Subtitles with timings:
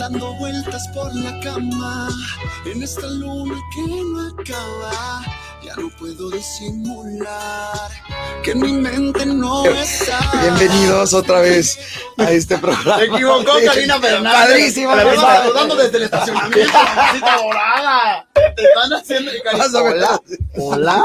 [0.00, 2.08] dando vueltas por la cama,
[2.64, 5.22] en esta luna que no acaba.
[5.62, 7.90] Ya no puedo disimular
[8.42, 10.18] que mi mente no está.
[10.40, 11.78] Bienvenidos otra vez
[12.16, 12.98] a este programa.
[12.98, 14.40] Se equivocó Karina Fernández.
[14.40, 15.42] Padrísimo, Te estaba padre.
[15.42, 16.78] saludando desde el estacionamiento.
[18.56, 19.30] Te están haciendo.
[19.52, 20.20] Hola.
[20.56, 21.04] Hola.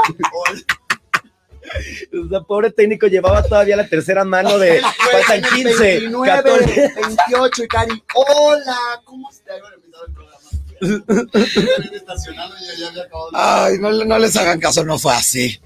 [2.24, 6.92] O sea, pobre técnico llevaba todavía la tercera mano de faltan 15, 29, 14.
[7.28, 8.02] 28 y Cari.
[8.14, 8.76] Hola.
[9.04, 9.56] ¿Cómo está?
[9.56, 10.36] Iban a empezar el programa.
[10.78, 13.30] Ya venía estacionado y ya- ya había acabado.
[13.32, 15.58] Ay, no, no les hagan caso, no fue así.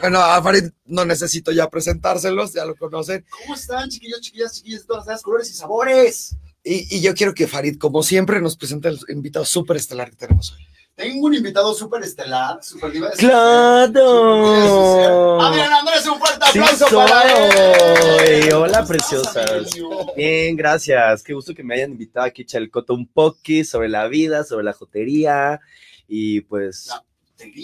[0.00, 3.24] Bueno, a Farid no necesito ya presentárselos, ya lo conocen.
[3.42, 6.36] ¿Cómo están, chiquillos, chiquillas, chiquillas de todas las colores y sabores?
[6.64, 10.16] Y, y yo quiero que Farid, como siempre, nos presente el invitado súper estelar que
[10.16, 10.66] tenemos hoy.
[10.94, 15.40] Tengo un invitado súper estelar, súper de ¡Claro!
[15.40, 17.08] Adrián Andrés, un fuerte Sí aplauso soy.
[17.08, 18.52] para él.
[18.52, 19.70] Hola, ¿Cómo preciosas.
[20.16, 21.22] Bien, gracias.
[21.22, 24.06] Qué gusto que me hayan invitado aquí a echar el coto un poqui sobre la
[24.06, 25.60] vida, sobre la jotería
[26.06, 27.02] y pues La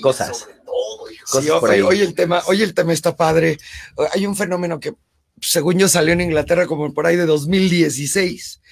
[0.00, 0.38] Cosas.
[0.38, 1.26] Sobre todo, hijo.
[1.26, 1.82] Cosas Sí, por hoy, ahí.
[1.82, 3.58] hoy el tema, hoy el tema está padre.
[4.12, 4.94] Hay un fenómeno que,
[5.40, 8.62] según yo, salió en Inglaterra como por ahí de 2016.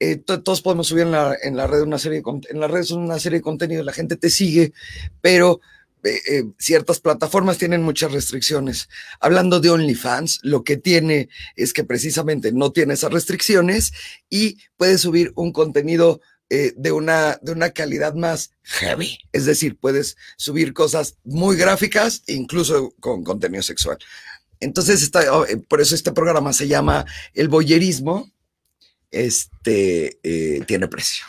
[0.00, 2.70] Eh, to- todos podemos subir en la, en la red una serie de, en las
[2.70, 4.72] redes una serie de la gente te sigue,
[5.20, 5.60] pero
[6.02, 8.88] eh, eh, ciertas plataformas tienen muchas restricciones.
[9.20, 13.92] Hablando de OnlyFans, lo que tiene es que precisamente no tiene esas restricciones
[14.28, 16.20] y puedes subir un contenido
[16.76, 19.18] de, una, de una calidad más heavy.
[19.32, 23.98] Es decir, puedes subir cosas muy gráficas, incluso con contenido sexual.
[24.60, 25.10] Entonces,
[25.68, 28.30] por eso este programa se llama El Boyerismo.
[29.14, 31.24] Este eh, tiene precio.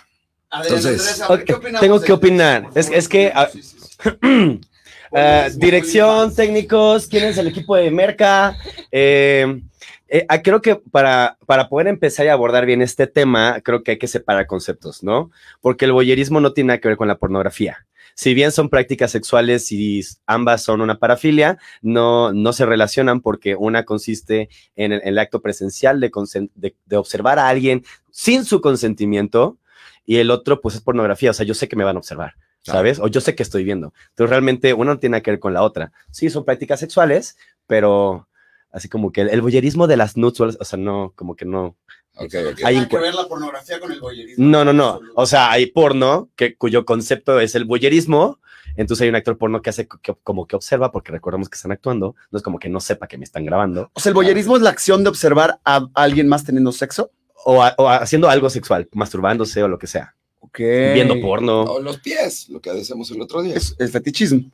[0.50, 2.64] Adrián Entonces, Andrés, a ver, ok, ¿qué opinamos tengo que opinar.
[2.70, 4.62] Por Es- es que, ah, sí, sí, sí.
[5.18, 8.58] Eh, dirección, técnicos, quién es el equipo de Merca.
[8.92, 9.62] Eh,
[10.10, 13.92] eh, ah, creo que para, para poder empezar a abordar bien este tema, creo que
[13.92, 15.32] hay que separar conceptos, ¿no?
[15.62, 17.86] Porque el boyerismo no tiene nada que ver con la pornografía.
[18.16, 23.56] Si bien son prácticas sexuales y ambas son una parafilia, no, no se relacionan porque
[23.56, 26.10] una consiste en el, el acto presencial de,
[26.56, 29.58] de- de observar a alguien sin su consentimiento
[30.06, 31.32] y el otro pues es pornografía.
[31.32, 32.34] O sea, yo sé que me van a observar.
[32.62, 32.98] ¿sabes?
[32.98, 33.94] O yo sé que estoy viendo.
[34.10, 35.92] Entonces, realmente una no tiene que ver con la otra.
[36.10, 37.38] Sí, son prácticas sexuales,
[37.68, 38.28] pero
[38.76, 41.76] así como que el, el voyerismo de las nudes, o sea, no, como que no.
[42.18, 42.60] Ok, ok.
[42.64, 44.46] Hay que ver la pornografía con el boyerismo.
[44.46, 45.00] No, no, no.
[45.16, 48.40] O sea, hay porno que, cuyo concepto es el voyerismo.
[48.78, 51.72] Entonces hay un actor porno que hace que- como que observa, porque recordemos que están
[51.72, 52.16] actuando.
[52.32, 53.90] No es como que no sepa que me están grabando.
[53.94, 57.12] O sea, el boyerismo es la acción de observar a alguien más teniendo sexo.
[57.46, 60.16] O, a- o haciendo algo sexual, masturbándose o lo que sea.
[60.54, 61.64] Viendo porno.
[61.64, 63.56] O los pies, lo que decíamos el otro día.
[63.56, 64.52] Es, es fetichismo.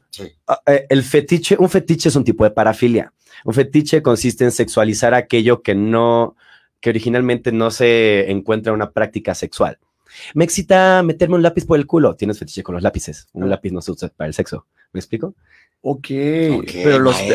[0.47, 3.13] Ah, eh, el fetiche, un fetiche es un tipo de parafilia.
[3.45, 6.35] Un fetiche consiste en sexualizar aquello que no,
[6.79, 9.79] que originalmente no se encuentra en una práctica sexual.
[10.33, 12.15] Me excita meterme un lápiz por el culo.
[12.15, 13.27] Tienes fetiche con los lápices.
[13.33, 14.65] Un lápiz no se usa para el sexo.
[14.93, 15.35] ¿Me explico?
[15.83, 16.07] Ok.
[16.59, 17.15] Ok, pero los.
[17.17, 17.33] Ay,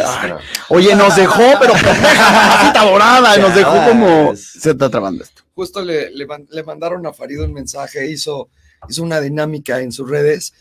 [0.68, 3.36] oye, nos dejó, pero mamacita dorada.
[3.38, 4.36] nos dejó como.
[4.36, 5.42] Se está trabando esto.
[5.54, 8.48] Justo le, le, man- le mandaron a Farid un mensaje, hizo,
[8.88, 10.52] hizo una dinámica en sus redes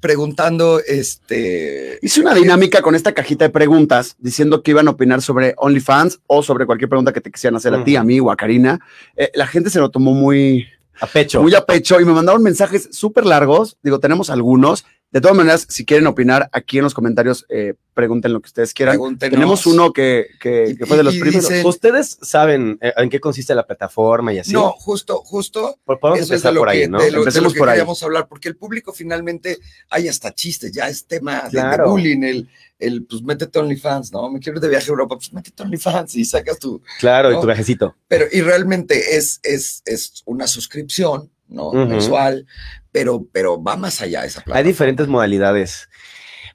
[0.00, 1.98] preguntando, este...
[2.00, 6.20] Hice una dinámica con esta cajita de preguntas diciendo que iban a opinar sobre OnlyFans
[6.26, 8.80] o sobre cualquier pregunta que te quisieran hacer a ti, a mí o a Karina.
[9.14, 10.66] Eh, la gente se lo tomó muy,
[11.00, 11.42] A pecho.
[11.42, 13.76] muy a pecho y me mandaron mensajes súper largos.
[13.82, 14.86] Digo, tenemos algunos.
[15.12, 18.72] De todas maneras, si quieren opinar aquí en los comentarios, eh, pregunten lo que ustedes
[18.72, 19.18] quieran.
[19.18, 21.50] Tenemos uno que, que- fue de los primeros.
[21.64, 24.52] Ustedes saben eh, en qué consiste la plataforma y así.
[24.52, 25.76] No, justo, justo.
[25.84, 26.98] Por- podemos Eso es de empezar lo, por ahí, que, ¿no?
[26.98, 27.74] de lo- de lo Empecemos que por ahí.
[27.74, 32.48] queríamos hablar, porque el público finalmente hay hasta chistes, ya es tema de- bullying, el,
[32.78, 34.30] el, pues métete OnlyFans, ¿no?
[34.30, 36.80] Me quiero ir de viaje a Europa, pues métete OnlyFans y sacas tu...
[37.00, 37.96] Claro, y tu viajecito.
[38.06, 41.68] Pero, y realmente es, es, es una suscripción, ¿no?
[41.68, 41.86] Ujú.
[41.86, 42.46] Mensual,
[42.92, 44.68] pero, pero va más allá esa Hay plataforma.
[44.68, 45.88] diferentes modalidades.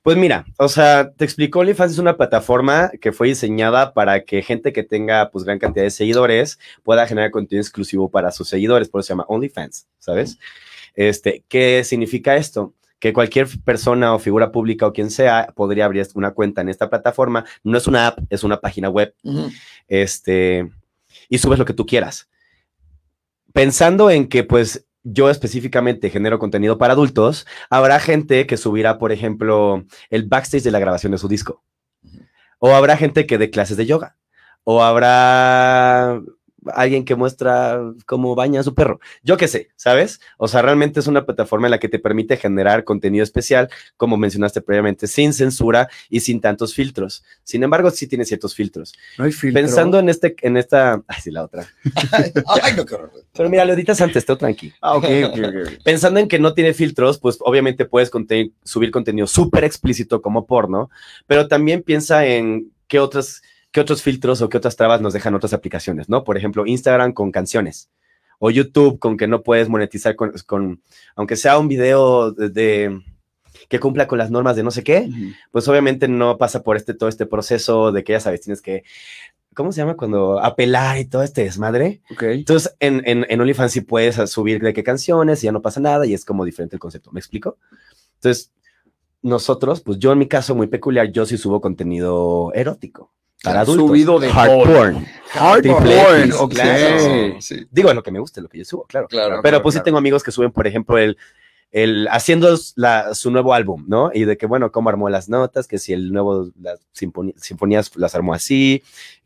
[0.02, 4.44] Pues mira, o sea, te explico, OnlyFans es una plataforma que fue diseñada para que
[4.44, 8.88] gente que tenga pues gran cantidad de seguidores pueda generar contenido exclusivo para sus seguidores,
[8.88, 10.38] por eso se llama OnlyFans, ¿sabes?
[10.94, 12.76] Este, ¿qué significa esto?
[13.00, 16.88] Que cualquier persona o figura pública o quien sea podría abrir una cuenta en esta
[16.88, 17.44] plataforma.
[17.64, 19.14] No es una app, es una página web
[19.88, 20.70] este,
[21.30, 22.30] y subes lo que tú quieras.
[23.56, 29.14] Pensando en que, pues, yo específicamente genero contenido para adultos, habrá gente que subirá, por
[29.14, 31.64] ejemplo, el backstage de la grabación de su disco.
[32.60, 34.18] O habrá gente que dé clases de yoga.
[34.66, 36.22] O habrá
[36.74, 39.00] alguien que muestra cómo baña a su perro.
[39.24, 40.20] Yo qué sé, ¿sabes?
[40.38, 44.18] O sea, realmente es una plataforma en la que te permite generar contenido especial, como
[44.18, 47.24] mencionaste previamente, sin censura y sin tantos filtros.
[47.44, 48.94] Sin embargo, sí tiene ciertos filtros.
[49.18, 49.62] No hay filtro.
[49.62, 51.68] Pensando en este, en esta, ay, sí, la otra.
[52.64, 53.12] Ay, no, qué horror.
[53.34, 54.74] Pero mira, lo editas antes, todo tranqui.
[54.82, 55.84] Ah, ok, ok, ok.
[55.84, 58.12] Pensando en que no tiene filtros, pues obviamente puedes
[58.64, 60.90] subir contenido súper explícito como porno,
[61.28, 63.42] pero también piensa en qué otras,
[63.76, 66.24] qué otros filtros o qué otras trabas nos dejan otras aplicaciones, ¿no?
[66.24, 67.90] Por ejemplo, Instagram con canciones
[68.40, 70.82] o YouTube con que no puedes monetizar con, con-
[71.18, 73.02] aunque sea un video de, de-
[73.68, 75.10] que cumpla con las normas de no sé qué,
[75.52, 78.84] pues obviamente no pasa por este todo este proceso de que ya sabes, tienes que
[79.54, 82.02] ¿cómo se llama cuando apelar y todo este desmadre?
[82.40, 85.80] Entonces, en, en, en OnlyFans sí puedes subir de qué canciones y ya no pasa
[85.82, 87.12] nada y es como diferente el concepto.
[87.12, 87.58] ¿Me explico?
[88.16, 88.52] Entonces,
[89.22, 93.12] nosotros, pues yo en mi caso muy peculiar, yo sí subo contenido erótico
[93.46, 93.88] para adultos.
[93.88, 95.06] Subido de hard porn.
[95.34, 95.88] Hard porn,
[96.24, 96.54] X, ok.
[96.54, 97.36] claro.
[97.42, 99.08] Sí, Digo, lo que me guste, lo que yo subo, claro.
[99.08, 99.40] claro.
[99.44, 101.18] Pero pues sí tengo amigos que suben, por ejemplo, el,
[101.72, 104.12] el haciendo la- su nuevo álbum, ¿no?
[104.14, 107.92] Y de que, bueno, cómo armó las notas, que si el nuevo, las sinfoni- sinfonías
[107.98, 108.82] las armó así,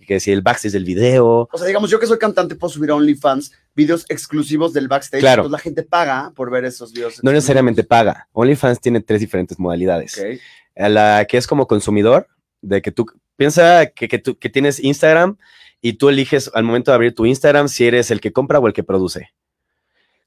[0.07, 1.48] que si el backstage del video.
[1.51, 5.19] O sea, digamos, yo que soy cantante puedo subir a OnlyFans videos exclusivos del backstage.
[5.21, 5.44] Claro.
[5.44, 7.24] Entonces la gente paga por ver esos videos.
[7.24, 8.27] No necesariamente paga.
[8.31, 10.18] OnlyFans tiene tres diferentes modalidades.
[10.18, 10.39] Ok.
[10.75, 12.27] a la que es como consumidor,
[12.62, 13.06] de que tú
[13.39, 15.38] piensa que, que tú que tienes Instagram
[15.81, 18.68] y tú eliges al momento de abrir tu Instagram si eres el que compra o
[18.68, 19.30] el que produce.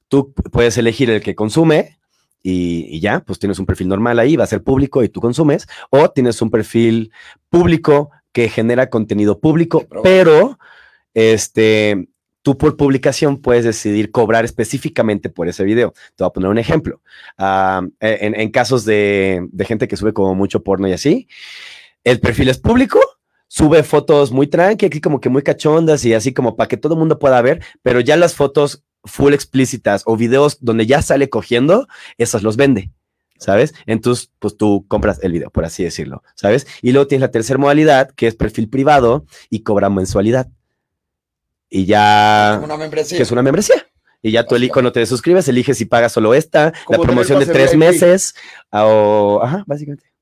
[0.07, 1.99] Tú puedes elegir el que consume
[2.41, 5.21] y, y ya, pues tienes un perfil normal ahí, va a ser público y tú
[5.21, 7.11] consumes, o tienes un perfil
[7.49, 10.57] público que genera contenido público, pero
[11.13, 12.07] este,
[12.41, 15.93] tú por publicación puedes decidir cobrar específicamente por ese video.
[16.15, 16.99] Te voy a poner un ejemplo.
[17.37, 21.27] Ah, en, en casos de, de gente que sube como mucho porno y así,
[22.03, 22.99] el perfil es público,
[23.47, 26.93] sube fotos muy tranqui, aquí como que muy cachondas y así como para que todo
[26.93, 31.29] el mundo pueda ver, pero ya las fotos full explícitas o videos donde ya sale
[31.29, 32.91] cogiendo, esos los vende.
[33.37, 33.73] ¿Sabes?
[33.87, 36.65] Entonces, pues tú compras el video, por así decirlo, ¿sabes?
[36.81, 40.47] Y luego tienes la tercera modalidad, que es perfil privado y cobra mensualidad.
[41.69, 43.17] Y ya Una membresía.
[43.17, 43.85] que es una membresía.
[44.21, 47.75] Y ya tú cuando te suscribes, eliges si pagas solo esta, la promoción de tres
[47.75, 48.33] meses,
[48.71, 50.12] o, ajá, básicamente.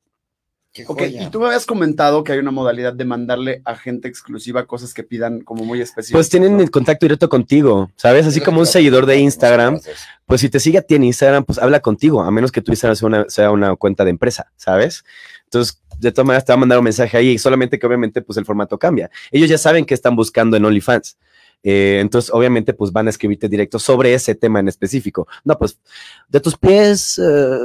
[0.73, 4.07] Qué Ok, y tú me habías comentado que hay una modalidad de mandarle a gente
[4.07, 6.17] exclusiva cosas que pidan como muy específicas.
[6.17, 6.63] Pues tienen ¿no?
[6.63, 8.25] el contacto directo contigo, ¿sabes?
[8.25, 9.81] Así como un seguidor de Instagram,
[10.25, 12.71] pues si te sigue a ti en Instagram, pues habla contigo, a menos que tu
[12.71, 15.03] Instagram sea una, sea una cuenta de empresa, ¿sabes?
[15.43, 18.37] Entonces, de todas maneras, te va a mandar un mensaje ahí, solamente que obviamente, pues
[18.37, 19.11] el formato cambia.
[19.29, 21.17] Ellos ya saben que están buscando en OnlyFans.
[21.63, 25.27] Eh, entonces, obviamente, pues van a escribirte directo sobre ese tema en específico.
[25.43, 25.79] No, pues,
[26.27, 27.57] de tus pies eh,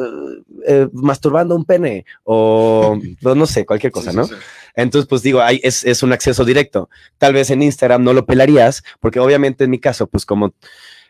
[0.66, 4.28] eh, masturbando un pene o no sé, cualquier cosa, ¿no?
[4.74, 6.90] Entonces, pues digo, ahí es, es un acceso directo.
[7.18, 10.52] Tal vez en Instagram no lo pelarías, porque obviamente en mi caso, pues como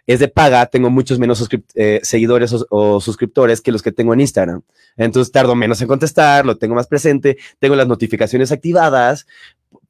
[0.07, 4.15] es de paga, tengo muchos menos eh, seguidores o, o suscriptores que los que tengo
[4.15, 4.63] en Instagram.
[4.97, 9.27] Entonces tardo menos en contestar, lo tengo más presente, tengo las notificaciones activadas,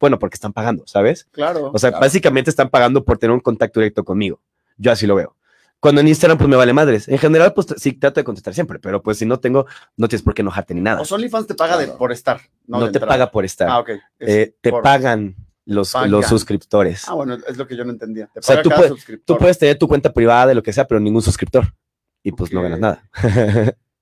[0.01, 1.27] bueno, porque están pagando, ¿sabes?
[1.33, 1.71] Claro.
[1.73, 2.03] O sea, Claro.
[2.03, 4.41] básicamente están pagando por tener un contacto directo conmigo.
[4.77, 5.37] Yo así lo veo.
[5.81, 7.07] Cuando en Instagram, pues me vale madres.
[7.09, 9.67] En general, pues sí trato de contestar siempre, pero pues si no tengo,
[9.97, 11.03] no tienes por qué enojarte ni nada.
[11.03, 12.41] o OnlyFans te paga de, por estar.
[12.67, 13.07] No, de te entrada.
[13.09, 13.69] paga por estar.
[13.69, 13.91] Ah, ok.
[14.21, 15.37] Eh, te por- pagan
[15.67, 16.11] los, Pagan.
[16.11, 17.07] los suscriptores.
[17.09, 18.29] Ah, bueno, es lo que yo no entendía.
[18.33, 19.37] Te O sea, tú suscriptor.
[19.37, 21.75] Tú puedes tener tu cuenta privada de lo que sea, pero ningún suscriptor.
[22.23, 22.65] Y pues no Ok.
[22.65, 23.03] ganas nada.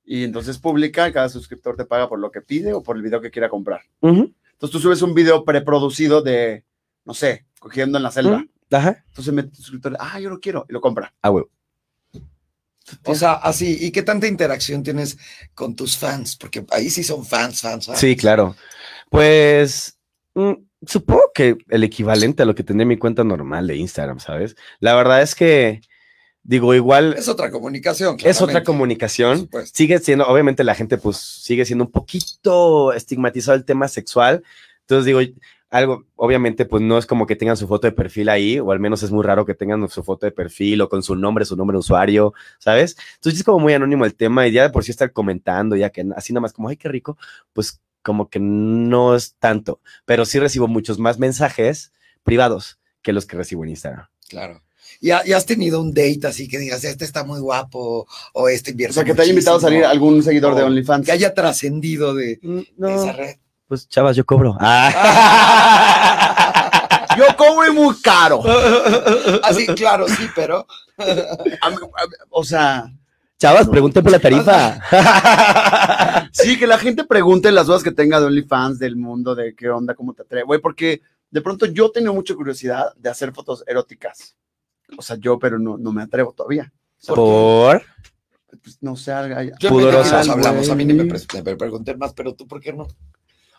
[0.06, 3.20] Y entonces publica, cada suscriptor te paga por lo que pide o por el video
[3.20, 3.80] que quiera comprar.
[4.00, 6.64] Ujú, Entonces tú subes un video preproducido de,
[7.04, 8.36] no sé, cogiendo en la selva.
[8.38, 9.04] ujú, Ajá.
[9.08, 11.14] Entonces mete tu suscriptor, ah, yo lo quiero, y lo compra.
[11.22, 11.50] Ah, huevo.
[13.06, 15.16] O sea, así, ¿y qué tanta interacción tienes
[15.54, 16.36] con tus fans?
[16.36, 17.98] Porque ahí sí son fans, fans, fans.
[17.98, 18.56] Sí, claro.
[19.10, 19.98] Pues
[20.34, 20.52] mm,
[20.86, 24.54] supongo que el equivalente a lo que tendría mi cuenta normal de Instagram, ¿sabes?
[24.80, 25.80] La verdad es que,
[26.44, 28.16] digo, igual Es otra comunicación.
[28.22, 29.48] es otra comunicación.
[29.72, 34.44] sigue siendo, obviamente la gente pues sigue siendo un poquito estigmatizado el tema sexual.
[34.80, 35.20] Entonces digo,
[35.70, 38.78] algo, obviamente pues no es como que tengan su foto de perfil ahí, o al
[38.78, 41.56] menos es muy raro que tengan su foto de perfil o con su nombre, su
[41.56, 42.96] nombre de usuario, ¿sabes?
[43.16, 45.90] Entonces es como muy anónimo el tema y ya de por sí estar comentando, ya
[45.90, 47.18] que así nada más como, ay, qué rico,
[47.52, 53.26] pues como que no es tanto, pero sí recibo muchos más mensajes privados que los
[53.26, 54.06] que recibo en Instagram.
[54.28, 54.62] Claro.
[55.00, 58.48] ¿Y, ha- y has tenido un date así que digas, este está muy guapo o
[58.48, 60.66] este O invierte sea, que te haya invitado a salir muchísimo", algún seguidor de o
[60.66, 61.06] OnlyFans.
[61.06, 63.36] Que haya trascendido de, de No, esa red.
[63.68, 64.56] pues chavas, yo cobro.
[64.60, 66.50] Ah.
[67.16, 68.42] Yo cobro muy caro.
[69.44, 70.66] Así, claro, sí, pero
[72.30, 72.90] O sea,
[73.38, 74.80] Chavas, pregunté por la tarifa.
[76.32, 79.68] sí, que la gente pregunte las dudas que tenga de OnlyFans, del mundo, de qué
[79.68, 80.46] onda, cómo te atreves.
[80.46, 84.36] Güey, porque de pronto yo tengo mucha curiosidad de hacer fotos eróticas.
[84.96, 86.72] O sea, yo, pero no, no me atrevo todavía.
[87.06, 87.82] Por.
[88.62, 90.18] pues, no sé, algo- hay- Yo Pudorosa.
[90.18, 92.86] nos hablamos, a mí ni me, pre- me pregunté más, pero tú, ¿por qué no?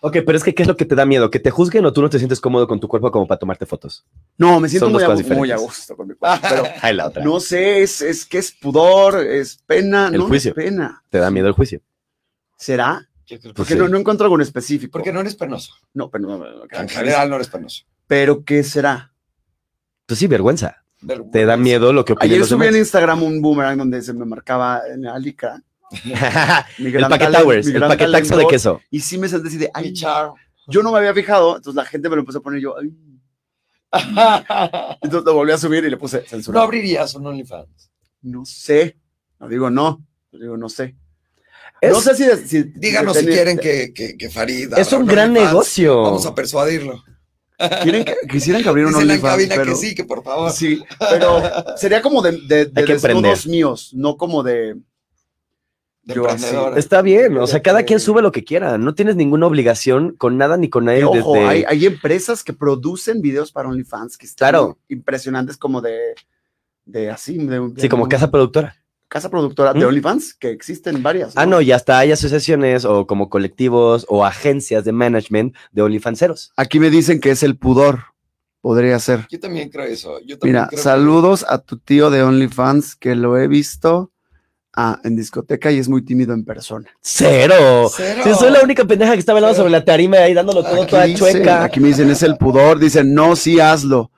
[0.02, 1.32] Ok, pero es que ¿qué es lo que te da miedo?
[1.32, 3.66] ¿Que te juzguen o tú no te sientes cómodo con tu cuerpo como para tomarte
[3.66, 4.06] fotos?
[4.38, 7.24] No, me siento muy a, muy a gusto con mi cuerpo, pero Ay, la otra.
[7.24, 10.52] no sé, es, es que es pudor, es pena, El no juicio.
[10.52, 11.04] es pena.
[11.10, 11.82] Te da miedo el juicio.
[12.58, 13.08] ¿Será?
[13.26, 13.80] Yo creo que Porque sí.
[13.80, 14.92] no, no encuentro algo en específico.
[14.92, 15.74] Porque no eres penoso.
[15.96, 17.84] No, pero no, no, no, En general no eres penoso.
[18.06, 19.12] Pero ¿qué será?
[20.06, 20.85] Pues sí, vergüenza.
[21.32, 22.76] Te da miedo lo que opinan Ayer los subí en.
[22.78, 25.02] Instagram un boomerang donde se me marcaba en
[26.80, 28.82] mi el paquet towers, el gran paquetaxo de queso.
[28.90, 30.32] Y sí me sentí así de, ay, char.
[30.68, 32.76] yo no me había fijado, entonces la gente me lo empezó a poner y yo,
[32.78, 32.92] ay.
[35.02, 36.62] Entonces lo volví a subir y le puse no censura.
[36.62, 37.92] abrirías un OnlyFans.
[38.24, 38.98] No sé.
[39.40, 40.04] No digo no.
[40.32, 40.98] No digo no sé.
[41.80, 42.26] Es, no sé si.
[42.48, 44.74] si Díganos si quieren que, que, que Farid.
[44.76, 45.52] es un gran OnlyFans.
[45.52, 46.02] negocio.
[46.02, 47.04] Vamos a persuadirlo.
[47.84, 49.22] Quieren que, quisieran que abriera un OnlyFans.
[49.34, 50.52] cabina pero, que sí, que por favor.
[50.52, 51.42] Sí, pero
[51.78, 53.48] sería como de, de, de desnudos emprender.
[53.48, 54.76] míos, no como de.
[56.04, 56.56] De Yo así.
[56.76, 58.78] Está bien, o sea, cada quien sube lo que quiera.
[58.78, 61.04] No tienes ninguna obligación con nada ni con nadie.
[61.04, 64.78] ojo, desde- hay, hay empresas que producen videos para OnlyFans que están Claro.
[64.88, 65.98] impresionantes como de.
[66.86, 68.76] De así, de, de- Sí, como casa productora.
[69.08, 69.88] Casa productora de ¿Mm?
[69.88, 71.34] OnlyFans, que existen varias.
[71.36, 76.52] Ah, no, y hasta hay asociaciones o como colectivos o agencias de management de OnlyFanseros.
[76.58, 78.00] Aquí me dicen que es el pudor.
[78.62, 79.28] Podría ser.
[79.30, 80.20] Yo también creo eso.
[80.26, 84.12] Yo también Mira, creo que- saludos a tu tío de OnlyFans que lo he visto
[84.76, 86.90] ah, en discoteca y es muy tímido en persona.
[87.00, 87.90] ¡Cero!
[87.96, 88.22] Cero.
[88.24, 89.66] Si soy la única pendeja que está hablando Cero.
[89.66, 91.64] sobre la tarima ahí dándolo todo Aquí toda Dicen- chueca.
[91.64, 92.80] aquí me dicen, es el pudor.
[92.80, 94.10] Dicen, no, sí, hazlo.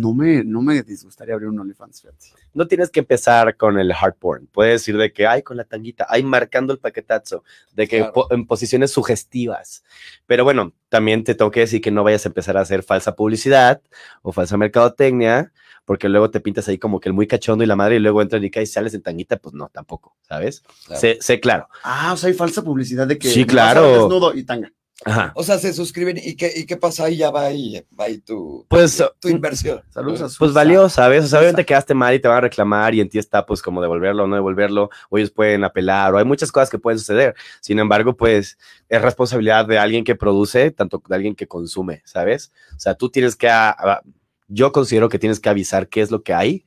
[0.00, 2.26] No me, no me disgustaría abrir un OnlyFans, fíjate.
[2.54, 4.46] No tienes que empezar con el hard porn.
[4.46, 8.12] Puedes decir de que, ay, con la tanguita, ay, marcando el paquetazo, de que Claro.
[8.12, 9.82] po- en posiciones sugestivas.
[10.26, 13.16] Pero bueno, también te tengo que decir que no vayas a empezar a hacer falsa
[13.16, 13.80] publicidad
[14.22, 15.52] o falsa mercadotecnia,
[15.84, 18.22] porque luego te pintas ahí como que el muy cachondo y la madre y luego
[18.22, 20.62] entran y caes y sales en tanguita, pues no, tampoco, ¿sabes?
[20.86, 21.00] Claro.
[21.00, 21.68] Sé, sé claro.
[21.82, 23.82] Ah, o sea, hay falsa publicidad de que Sí, claro.
[24.02, 24.70] desnudo y tanga.
[25.04, 25.32] Ajá.
[25.36, 28.18] O sea, se suscriben y qué, y qué pasa ahí, ya va ahí, va ahí
[28.18, 29.80] tu, Pues, tu inversión.
[29.90, 30.52] Saludos a Pues Susa.
[30.52, 31.24] valió, ¿sabes?
[31.24, 33.62] O sea, obviamente quedaste mal y te van a reclamar y en ti está pues
[33.62, 36.98] como devolverlo o no devolverlo, o ellos pueden apelar, o hay muchas cosas que pueden
[36.98, 37.36] suceder.
[37.60, 42.52] Sin embargo, pues es responsabilidad de alguien que produce, tanto de alguien que consume, ¿sabes?
[42.76, 44.02] O sea, tú tienes que, a- a-
[44.48, 46.64] yo considero que tienes que avisar qué es lo que hay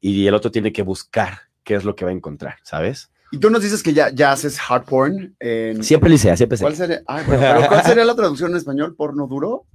[0.00, 3.10] y el otro tiene que buscar qué es lo que va a encontrar, ¿sabes?
[3.34, 5.34] Y tú nos dices que ya, ya haces hard porn.
[5.40, 6.62] En, Siempre lo hice, siempre sé.
[6.64, 7.02] ¿Cuál sería?
[7.06, 8.94] Ay, bueno, pero ¿cuál sería la traducción en español?
[8.96, 9.66] ¿Porno duro?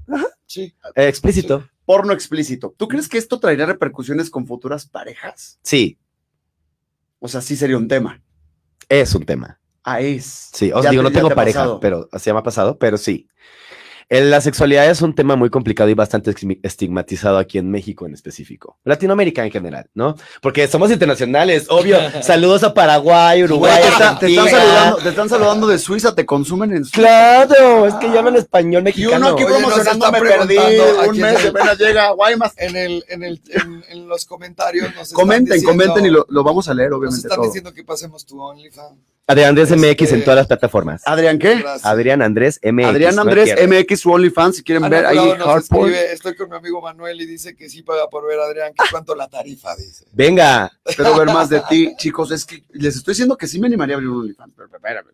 [0.46, 0.74] Sí.
[0.96, 1.68] Eh, explícito.
[1.86, 2.74] Porno explícito.
[2.78, 5.60] ¿Tú crees que esto traería repercusiones con futuras parejas?
[5.64, 5.98] Sí,
[7.20, 8.22] O sea, sí sería un tema.
[8.88, 9.60] es un tema.
[9.84, 10.50] Ah, es.
[10.54, 11.80] Sí, o Ya sea, digo, te- no tengo te pareja, pasado.
[11.80, 13.28] pero se me ha pasado, pero sí.
[14.10, 18.14] El- la sexualidad es un tema muy complicado y bastante estigmatizado aquí en México en
[18.16, 18.80] específico.
[18.84, 20.16] Latinoamérica en general, ¿no?
[20.42, 21.98] Porque somos internacionales, obvio.
[22.24, 26.16] Saludos a Paraguay, Uruguay, Güey, te, están- te están saludando, te están saludando de Suiza,
[26.16, 26.98] te consumen en Suiza.
[27.00, 29.28] Claro, es que yo hablo en español Y mexicano.
[29.28, 30.58] uno aquí nos promocionando, me perdí
[31.08, 32.54] un mes, apenas llega a Guaymas.
[32.58, 36.26] En, el, en, el, en, en los comentarios nos están Comenten, diciendo- comenten y lo,
[36.30, 37.28] lo vamos a leer, Nos obviamente.
[37.28, 37.46] están todo.
[37.46, 38.98] diciendo que pasemos tu OnlyFans.
[39.30, 41.04] Adrián Andrés MX en Este- todas las plataformas.
[41.06, 41.60] Adrián, ¿qué?
[41.60, 41.86] Gracias.
[41.86, 42.86] Adrián Andrés MX.
[42.88, 43.56] Adrián Andrés.
[43.68, 45.92] MX su OnlyFans, si quieren Ana ver ahí Jurado nos hard porn.
[45.92, 48.74] escribe, estoy con mi amigo Manuel y dice que sí paga por ver a Adrián,
[48.74, 50.06] que cuánto la tarifa, dice.
[50.14, 52.32] Venga, Espero ver más de ti, chicos.
[52.32, 54.54] Es que les estoy diciendo que sí me animaría a abrir un OnlyFans.
[54.56, 55.06] Pero, espérame.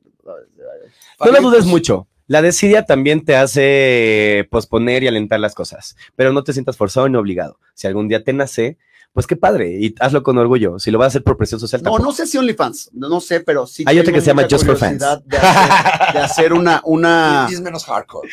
[1.20, 2.08] no lo dudes mucho.
[2.28, 7.08] La desidia también te hace posponer y alentar las cosas, pero no te sientas forzado
[7.08, 7.60] ni obligado.
[7.76, 8.78] Si algún día te nace,
[9.16, 10.78] pues qué padre y hazlo con orgullo.
[10.78, 12.04] Si lo vas a hacer por presión social, No, tampoco.
[12.04, 13.86] no sé si OnlyFans, no, no sé, pero sí.
[13.88, 15.00] Hay otra que se llama Just for Fans.
[15.00, 18.30] De hacer, de hacer una, una, es menos hardcore.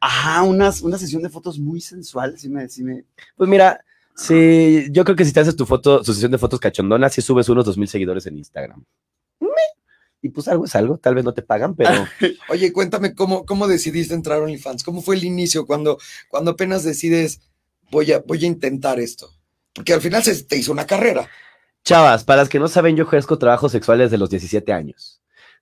[0.00, 2.38] ajá, una, una sesión de fotos muy sensual.
[2.38, 3.04] Sí me, sí me,
[3.36, 3.84] Pues mira,
[4.16, 7.20] sí, yo creo que si te haces tu foto, su sesión de fotos cachondona, si
[7.20, 8.82] subes unos dos mil seguidores en Instagram.
[10.22, 11.90] Y pues algo es algo, tal vez no te pagan, pero
[12.48, 14.82] Oye, cuéntame cómo, cómo decidiste entrar a OnlyFans.
[14.82, 17.42] ¿Cómo fue el inicio cuando, cuando apenas decides
[17.92, 19.30] voy a, voy a intentar esto?
[19.76, 21.28] Porque al final se te hizo una carrera.
[21.84, 25.20] Chavas, para las que no saben, yo ejerzo trabajos sexuales desde los 17 años.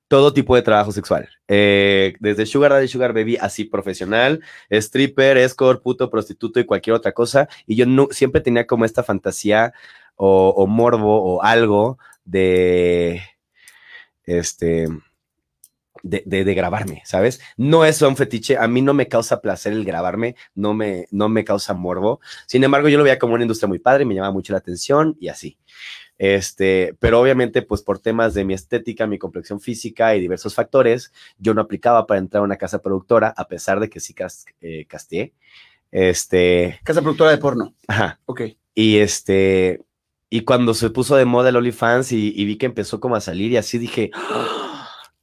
[0.08, 1.28] Todo tipo de trabajo sexual.
[1.48, 4.40] Eh, desde Sugar Daddy, Sugar Baby, así profesional,
[4.70, 7.48] stripper, escort, puto, prostituto y cualquier otra cosa.
[7.66, 9.72] Y yo siempre tenía como esta fantasía
[10.14, 13.20] o, o morbo o algo de.
[14.24, 14.88] Este.
[16.06, 17.40] De, de- de grabarme, ¿sabes?
[17.56, 21.30] No es un fetiche, a mí no me causa placer el grabarme, no me, no
[21.30, 22.20] me causa morbo.
[22.46, 25.16] Sin embargo, yo lo veía como una industria muy padre, me llamaba mucho la atención
[25.18, 25.56] y así.
[26.18, 31.10] Este, pero obviamente, pues por temas de mi estética, mi complexión física y diversos factores,
[31.38, 34.44] yo no aplicaba para entrar a una casa productora, a pesar de que sí cas-
[34.60, 35.32] eh, casteé.
[35.90, 37.74] Este, Casa productora de porno.
[37.86, 38.20] ajá.
[38.26, 38.42] Ok.
[38.74, 39.80] Y este,
[40.28, 43.20] y cuando se puso de moda el OnlyFans y, y vi que empezó como a
[43.20, 44.73] salir y así dije, "Ah,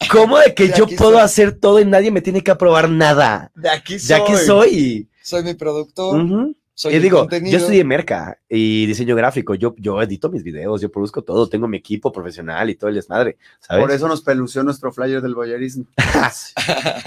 [0.09, 1.21] ¿cómo de que De yo aquí puedo soy.
[1.21, 3.51] hacer todo y nadie me tiene que aprobar nada?
[3.55, 5.07] De aquí Ya que soy.
[5.21, 6.55] Soy mi productor, Ujú.
[6.73, 7.51] soy Y digo, contenido.
[7.51, 9.53] yo estudié merca y diseño gráfico.
[9.55, 12.95] Yo, yo edito mis videos, yo produzco todo, tengo mi equipo profesional y todo el
[12.95, 13.83] desmadre, ¿sabes?
[13.83, 15.85] Por eso nos pelució nuestro flyer del boyerismo.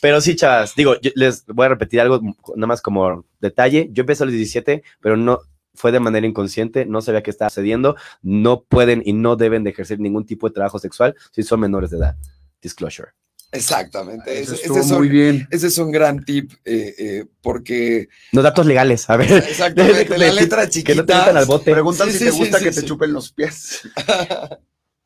[0.00, 2.20] Pero sí, chavas, digo, yo les voy a repetir algo
[2.56, 3.88] nada más como detalle.
[3.92, 5.40] Yo empecé a los 17, pero no
[5.74, 7.96] fue de manera inconsciente, no sabía qué estaba sucediendo.
[8.22, 11.90] No pueden y no deben de ejercer ningún tipo de trabajo sexual si son menores
[11.90, 12.16] de edad.
[12.62, 13.08] Disclosure.
[13.52, 14.40] Exactamente.
[14.40, 15.48] Eso Ese, estuvo ese es muy un, bien.
[15.50, 19.30] ese es un gran tip, eh, eh, porque Los datos legales, a ver.
[19.32, 21.38] exactamente la letra Que no te metan chiquita.
[21.38, 21.70] al bote.
[21.72, 22.80] Preguntan Sí, si sí, te sí, gusta sí, que sí.
[22.80, 23.82] te chupen los pies.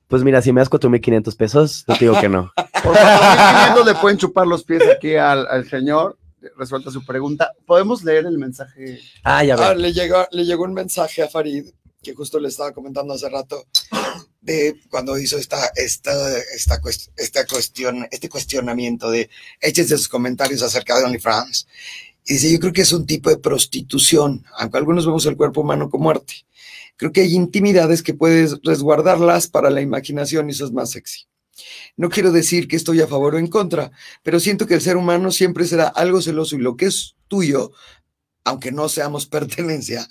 [0.09, 2.51] Pues mira, si me das 4.500 pesos, yo te digo que no.
[2.83, 6.18] Por 4.500 le pueden chupar los pies aquí al, al señor.
[6.57, 7.53] Resuelta su pregunta.
[7.67, 9.01] ¿Podemos leer el mensaje?
[9.25, 11.67] Ah, ya Ah, le, llegó, le llegó un mensaje a Farid,
[12.03, 13.67] que justo le estaba comentando hace rato,
[14.41, 19.29] de cuando hizo esta, esta, esta, cuest- esta cuestión, este cuestionamiento de
[19.61, 21.67] eches de sus comentarios acerca de OnlyFans.
[22.25, 25.63] Y dice, yo creo que es un tipo de prostitución, aunque algunos vemos el cuerpo
[25.63, 26.47] humano como arte.
[26.97, 31.27] Creo que hay intimidades que puedes resguardarlas para la imaginación y eso es más sexy.
[31.97, 33.91] No quiero decir que estoy a favor o en contra,
[34.23, 37.73] pero siento que el ser humano siempre será algo celoso y lo que es tuyo,
[38.45, 40.09] aunque no seamos pertenencia,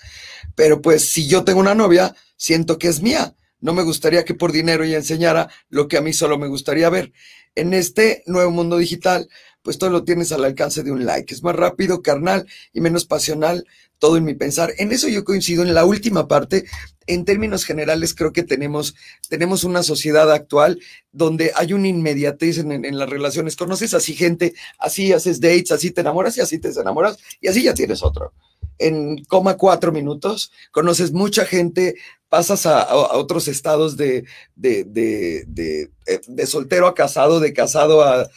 [0.56, 3.36] pero pues si yo tengo una novia, siento que es mía.
[3.60, 6.90] No me gustaría que por dinero ella enseñara lo que a mí solo me gustaría
[6.92, 7.12] ver.
[7.56, 9.30] En este nuevo mundo digital,
[9.64, 11.34] pues todo lo tienes al alcance de un like.
[11.34, 13.66] Es más rápido, carnal y menos pasional
[14.00, 14.74] todo en mi pensar.
[14.78, 16.66] En eso yo coincido en la última parte.
[17.08, 18.94] En términos generales, creo que tenemos,
[19.30, 20.80] tenemos una sociedad actual
[21.12, 23.56] donde hay una inmediatez en, en- en las relaciones.
[23.56, 27.64] Conoces así gente, así haces dates, así te enamoras y así te enamoras y así
[27.64, 28.34] ya tienes otro.
[28.80, 31.96] En coma cuatro minutos, conoces mucha gente,
[32.30, 38.04] pasas a, a- otros estados de, de, de, eh, de soltero a casado, de casado
[38.04, 38.28] a, a-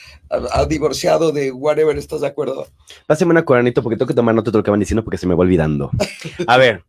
[0.53, 2.69] a divorciado, de whatever, ¿estás de acuerdo?
[3.07, 5.27] Pásame una cuadernito porque tengo que tomar nota de lo que van diciendo porque se
[5.27, 5.91] me va olvidando.
[6.47, 6.85] A ver,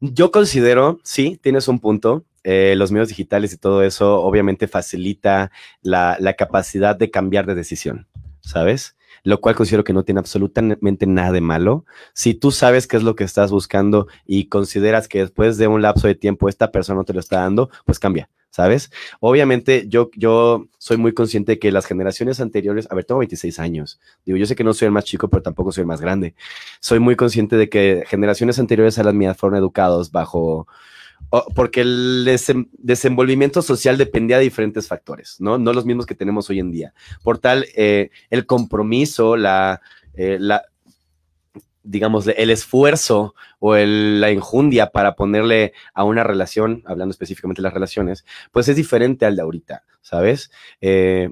[0.00, 2.24] yo considero, sí, tienes un punto.
[2.44, 5.50] eh, los medios digitales y todo eso obviamente facilita
[5.82, 8.06] la, la capacidad de cambiar de decisión,
[8.40, 8.96] ¿sabes?
[9.24, 11.84] Lo cual considero que no tiene absolutamente nada de malo.
[12.14, 15.82] Si tú sabes qué es lo que estás buscando y consideras que después de un
[15.82, 18.90] lapso de tiempo esta persona no te lo está dando, pues cambia, ¿sabes?
[19.20, 23.58] Obviamente yo, yo soy muy consciente de que las generaciones anteriores, a ver, tengo 26
[23.58, 26.00] años, digo, yo sé que no soy el más chico, pero tampoco soy el más
[26.00, 26.34] grande.
[26.80, 30.66] Soy muy consciente de que generaciones anteriores a las mías fueron educados bajo,
[31.54, 32.24] porque el
[32.78, 35.58] desenvolvimiento social dependía de diferentes factores, ¿no?
[35.58, 36.94] No los mismos que tenemos hoy en día.
[37.22, 39.80] Por tal, eh, el compromiso, la,
[40.14, 40.62] eh, la
[41.90, 47.64] digamos, el esfuerzo o el- la injundia para ponerle a una relación, hablando específicamente de
[47.64, 50.50] las relaciones, pues es diferente al de ahorita, ¿sabes?
[50.80, 51.30] Eh,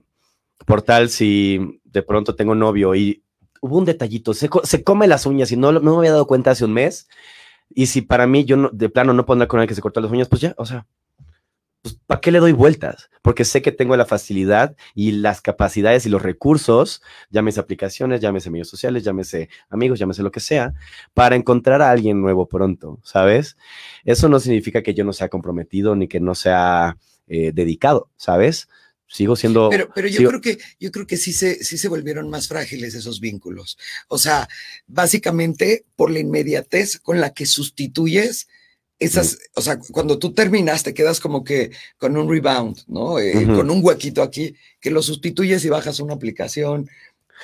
[0.65, 3.23] por tal, si de pronto tengo novio y
[3.61, 6.53] hubo un detallito, se, se come las uñas y no, no me había dado cuenta
[6.53, 7.09] hace un mes,
[7.75, 10.11] y si para mí yo de plano no andar con alguien que se cortó las
[10.11, 10.87] uñas, pues ya, o sea,
[11.93, 13.11] pues ¿para qué le doy vueltas?
[13.23, 18.51] Porque sé que tengo la facilidad y las capacidades y los recursos, llámese aplicaciones, llámese
[18.51, 20.75] medios sociales, llámese amigos, llámese lo que sea,
[21.15, 23.57] para encontrar a alguien nuevo pronto, ¿sabes?
[24.05, 26.97] Eso no significa que yo no sea comprometido ni que no sea
[27.29, 28.69] eh, dedicado, ¿sabes?
[29.09, 29.69] Sigo siendo...
[29.71, 32.49] Pero, pero yo sigo- creo que, yo creo que sí se, sí se volvieron más
[32.49, 33.79] frágiles esos vínculos.
[34.09, 34.49] O sea,
[34.89, 38.49] básicamente por la inmediatez con la que sustituyes
[38.99, 43.19] esas, o sea, cuando tú terminas, te quedas como que con un rebound, ¿no?
[43.19, 43.45] Eh.
[43.45, 46.89] Con un huequito aquí, que lo sustituyes y bajas una aplicación.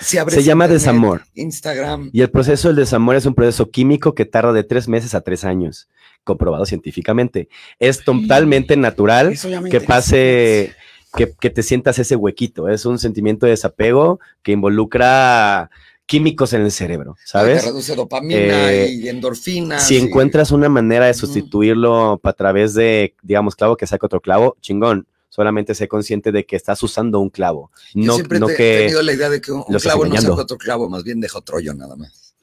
[0.01, 1.23] Si abres Se llama internet, desamor.
[1.35, 2.11] Instagram.
[2.13, 5.21] Y el proceso del desamor es un proceso químico que tarda de tres meses a
[5.21, 5.89] tres años,
[6.25, 7.49] comprobado científicamente.
[7.79, 9.39] Es totalmente natural
[9.71, 10.75] que pase,
[11.15, 12.71] que, que te sientas ese huequito.
[12.71, 15.71] Es un sentimiento de desapego que involucra
[16.07, 17.65] químicos en el cerebro, Te ¿sabes?
[17.65, 19.87] reduce dopamina Eh, y endorfinas.
[19.87, 24.21] Si y- encuentras una manera de sustituirlo a través de, digamos, clavo que saca otro
[24.21, 25.07] clavo, chingón.
[25.29, 27.71] Solamente sé consciente de que estás usando un clavo.
[27.95, 28.79] Yo No, siempre no te- he que.
[28.81, 31.57] tenido la idea de que un, clavo no saca otro clavo, más bien deja otro
[31.57, 32.35] hoyo nada más.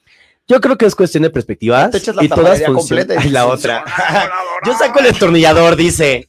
[0.48, 1.91] Yo creo que es cuestión de perspectivas.
[1.91, 3.86] Te echas la y todas completa y Ay, la otra.
[4.65, 6.28] Yo saco el destornillador, dice.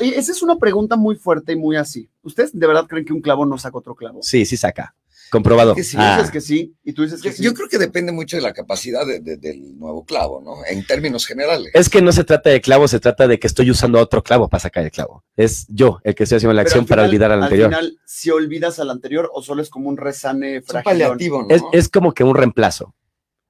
[0.00, 2.08] Oye, esa es una pregunta muy fuerte y muy así.
[2.22, 4.20] ¿Ustedes de verdad creen que un clavo no saca otro clavo?
[4.22, 4.94] Sí, sí saca.
[5.32, 5.74] Comprobado.
[5.74, 6.16] Que sí, Ah.
[6.18, 7.42] dices que sí y tú dices que Yo, sí.
[7.42, 10.58] yo creo que depende mucho de la capacidad de- de- del nuevo clavo, ¿no?
[10.68, 11.70] En términos generales.
[11.72, 14.50] Es que no se trata de clavo, se trata de que estoy usando otro clavo
[14.50, 15.24] para sacar el clavo.
[15.34, 17.72] Es yo el que estoy haciendo la Pero acción al para olvidar al anterior.
[17.74, 20.84] Al final, si olvidas al anterior o solo es como un resane es un frágil.
[20.84, 21.54] paliativo, ¿no?
[21.54, 22.94] es, es como que un reemplazo.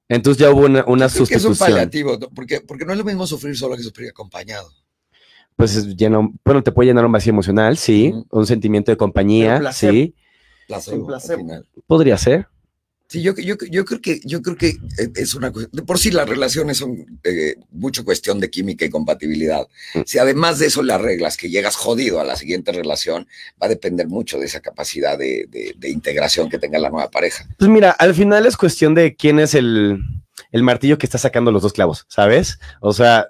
[0.08, 1.58] Entonces ya hubo una, una que es un sustitución.
[1.58, 2.28] paliativo, ¿no?
[2.28, 4.70] porque, porque no es lo mismo sufrir solo que sufrir acompañado.
[5.56, 9.72] Pues es lleno, bueno, te puede llenar un vacío emocional, sí, un sentimiento de compañía,
[9.72, 10.14] sí,
[10.76, 11.34] Placebo, En placebo.
[11.34, 11.66] al final.
[11.86, 12.46] podría ser.
[13.08, 15.98] Sí, yo, yo, yo creo que yo creo que eh, es una cu- de por
[15.98, 19.66] sí las relaciones son eh, mucho cuestión de química y compatibilidad.
[19.94, 20.00] Mm.
[20.06, 23.28] Si además de eso las reglas que llegas jodido a la siguiente relación,
[23.62, 27.10] va a depender mucho de esa capacidad de, de- de integración que tenga la nueva
[27.10, 27.46] pareja.
[27.58, 29.98] Pues mira, al final es cuestión de quién es el,
[30.50, 32.58] el martillo que está sacando los dos clavos, ¿sabes?
[32.80, 33.26] O sea,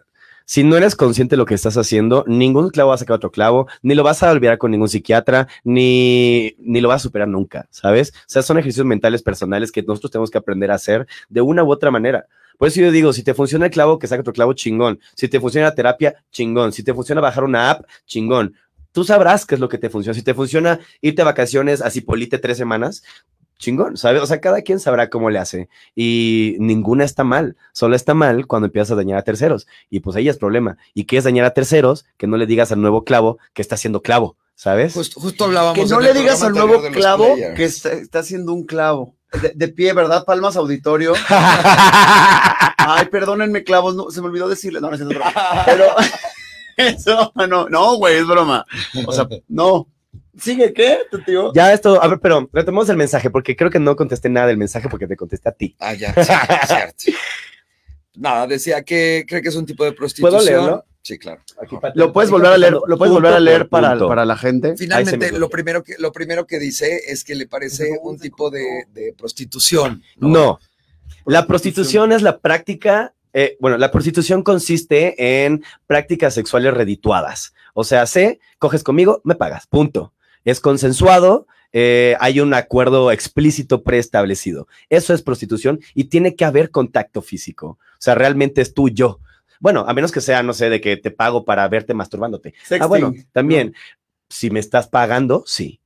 [0.53, 3.31] si no eres consciente de lo que estás haciendo, ningún clavo va a sacar otro
[3.31, 7.27] clavo, ni lo vas a olvidar con ningún psiquiatra, ni, ni lo vas a superar
[7.27, 8.11] nunca, ¿sabes?
[8.11, 11.65] O sea, son ejercicios mentales personales que nosotros tenemos que aprender a hacer de una
[11.65, 12.27] u otra manera.
[12.59, 15.01] Por eso yo digo, si te funciona el clavo, que saque otro clavo, chingón.
[15.15, 16.75] Si te funciona la terapia, chingón.
[16.75, 18.55] Si te funciona bajar una app, chingón.
[18.93, 20.13] Tú sabrás qué es lo que te funciona.
[20.13, 23.03] Si te funciona irte a vacaciones a Cipolite tres semanas,
[23.63, 24.21] chingón, ¿sabes?
[24.21, 25.69] O sea, cada quien sabrá cómo le hace.
[25.95, 27.57] Y ninguna está mal.
[27.73, 29.67] Solo está mal cuando empiezas a dañar a terceros.
[29.89, 30.77] Y pues ahí es problema.
[30.93, 32.05] ¿Y qué es dañar a terceros?
[32.19, 34.93] Que no le digas al nuevo clavo que está haciendo clavo, ¿sabes?
[34.93, 35.79] Justo, justo hablábamos.
[35.79, 37.57] Que no le digas al nuevo clavo players.
[37.57, 39.15] que está, está haciendo un clavo.
[39.41, 40.27] De, de pie, ¿verdad?
[40.27, 41.15] Palmas auditorio.
[42.77, 44.81] Ay, perdónenme, clavos, no, se me olvidó decirle.
[44.81, 45.33] No, no es broma.
[45.65, 45.87] Pero
[46.77, 48.67] eso, no, no, güey, es broma.
[49.07, 49.89] O sea, no.
[50.39, 51.53] ¿Sigue qué, tu tío?
[51.55, 54.57] ya esto, a ver, pero retomemos el mensaje porque creo que no contesté nada del
[54.57, 55.77] mensaje porque te contesté a ti.
[55.79, 56.33] Ah, ya, sí,
[56.67, 57.19] cierto.
[58.15, 60.45] Nada, decía que cree que es un tipo de prostitución.
[60.45, 60.85] leerlo?
[61.03, 61.43] Sí, claro.
[61.95, 64.77] Lo puedes volver a leer, lo puedes volver a leer para, para la gente.
[64.77, 68.51] Finalmente, me lo primero, que, lo primero que dice es que le parece un tipo
[68.51, 70.03] de, de prostitución.
[70.17, 70.61] No.
[71.27, 77.53] La prostitución es la práctica, eh, bueno, la prostitución consiste en prácticas sexuales redituadas.
[77.75, 80.13] O sea, sé, coges conmigo, me pagas, punto.
[80.45, 84.69] Es consensuado, eh, hay un acuerdo explícito preestablecido.
[84.91, 87.79] Eso es prostitución y tiene que haber contacto físico.
[87.81, 89.21] O sea, realmente es tú, yo.
[89.61, 92.51] Bueno, a menos que sea, no sé, de que te pago para verte masturbándote.
[92.65, 92.83] Sexting.
[92.83, 93.75] Ah, bueno, también,
[94.29, 95.79] si me estás pagando, sí.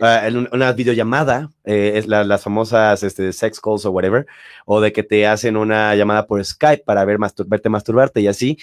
[0.00, 4.26] Ah, una videollamada, eh, es la- las famosas este, sex calls o whatever,
[4.64, 8.28] o de que te hacen una llamada por Skype para ver mastur- verte masturbarte y
[8.28, 8.58] así.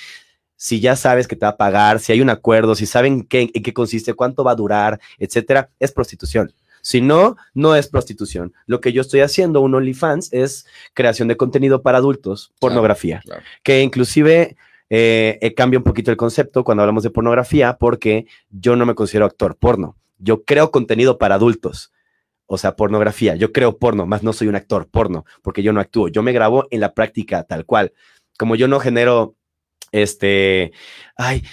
[0.62, 3.50] Si ya sabes que te va a pagar, si hay un acuerdo, si saben qué,
[3.54, 6.54] en qué consiste, cuánto va a durar, etcétera, es prostitución.
[6.82, 8.54] Si no, no es prostitución.
[8.66, 13.42] Lo que yo estoy haciendo, un OnlyFans, es creación de contenido para adultos, pornografía claro.
[13.64, 14.58] que inclusive
[14.90, 18.96] eh, eh, cambia un poquito el concepto cuando hablamos de pornografía, porque yo no me
[18.96, 19.96] considero actor porno.
[20.18, 21.94] Yo creo contenido para adultos.
[22.48, 23.36] O sea, pornografía.
[23.36, 26.10] Yo creo porno, más no soy un actor porno, porque yo no actúo.
[26.10, 27.94] Yo me grabo en la práctica tal cual.
[28.38, 29.36] Como yo no genero,
[29.92, 30.72] este,
[31.18, 31.44] ay,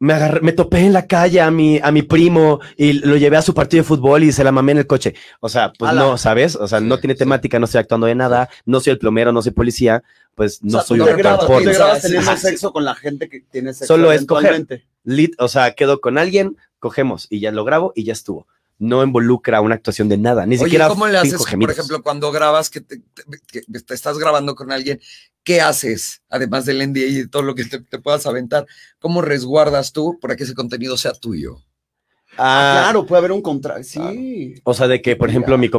[0.00, 3.36] me agarré, me topé en la calle a mi, a mi primo y lo llevé
[3.36, 5.14] a su partido de fútbol y se la mamé en el coche.
[5.40, 6.02] O sea, pues Ala.
[6.02, 6.56] no, ¿sabes?
[6.56, 9.40] O sea, no tiene temática, no estoy actuando de nada, no soy el plomero, no
[9.40, 10.02] soy policía,
[10.34, 13.40] pues no O sea, soy un actor te grabas teniendo sexo con la gente que
[13.40, 13.94] tiene sexo.
[13.94, 14.66] Solo es coger.
[15.04, 18.46] Lit- o sea, quedo con alguien, cogemos y ya lo grabo y ya estuvo.
[18.78, 22.32] No involucra una actuación de nada, ni Oye, siquiera ¿cómo le haces, por ejemplo, cuando
[22.32, 23.02] grabas que te,
[23.46, 25.00] que te estás grabando con alguien?
[25.44, 26.22] ¿Qué haces?
[26.28, 28.66] Además del NDA y de todo lo que te, te puedas aventar,
[28.98, 31.58] ¿cómo resguardas tú para que ese contenido sea tuyo?
[32.36, 33.84] Ah, Ah, claro, puede haber un contrato.
[33.84, 34.54] Sí.
[34.64, 35.70] O sea, de que, por ejemplo, mi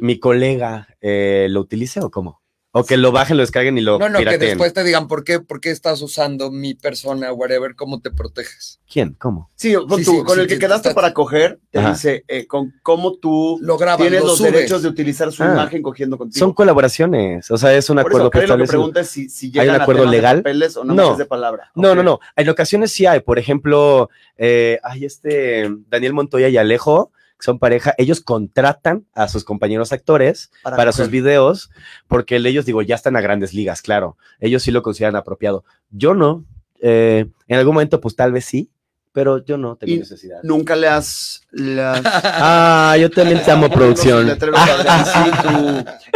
[0.00, 2.40] mi colega eh, lo utilice o cómo?
[2.72, 5.24] O que lo bajen, lo descarguen y lo No, no, que después te digan por
[5.24, 8.78] qué, por qué estás usando mi persona, whatever, cómo te proteges.
[8.88, 9.14] ¿Quién?
[9.18, 9.50] ¿Cómo?
[9.56, 11.90] Sí, con, Sí, tu- sí, con sí, el que quedaste está- para coger, te Ajá.
[11.90, 14.52] dice eh, con cómo tú Lo grabas, tienes lo los subes.
[14.52, 15.50] derechos de utilizar su Ah.
[15.52, 16.38] imagen cogiendo contigo.
[16.38, 17.50] Son colaboraciones.
[17.50, 19.74] O sea, es un Por acuerdo eso, Karen, lo que es si, si ¿Hay un
[19.74, 20.36] a acuerdo de legal?
[20.38, 21.16] papeles o no, No.
[21.16, 21.72] de palabra.
[21.74, 21.96] No, Ok.
[21.96, 22.20] no, no.
[22.36, 23.18] En ocasiones sí hay.
[23.18, 27.94] Por ejemplo, eh, hay este Daniel Montoya y Alejo, que son pareja.
[27.98, 31.70] Ellos contratan a sus compañeros actores para, sus videos,
[32.08, 34.16] porque ellos, digo, ya están a grandes ligas, claro.
[34.38, 35.64] Ellos sí lo consideran apropiado.
[35.90, 36.44] Yo no.
[36.80, 38.70] Eh, en algún momento, pues tal vez sí,
[39.12, 40.38] pero yo no tengo necesidad.
[40.42, 41.42] Nunca le has...
[41.50, 44.28] le has- Ah, yo también te amo, producción.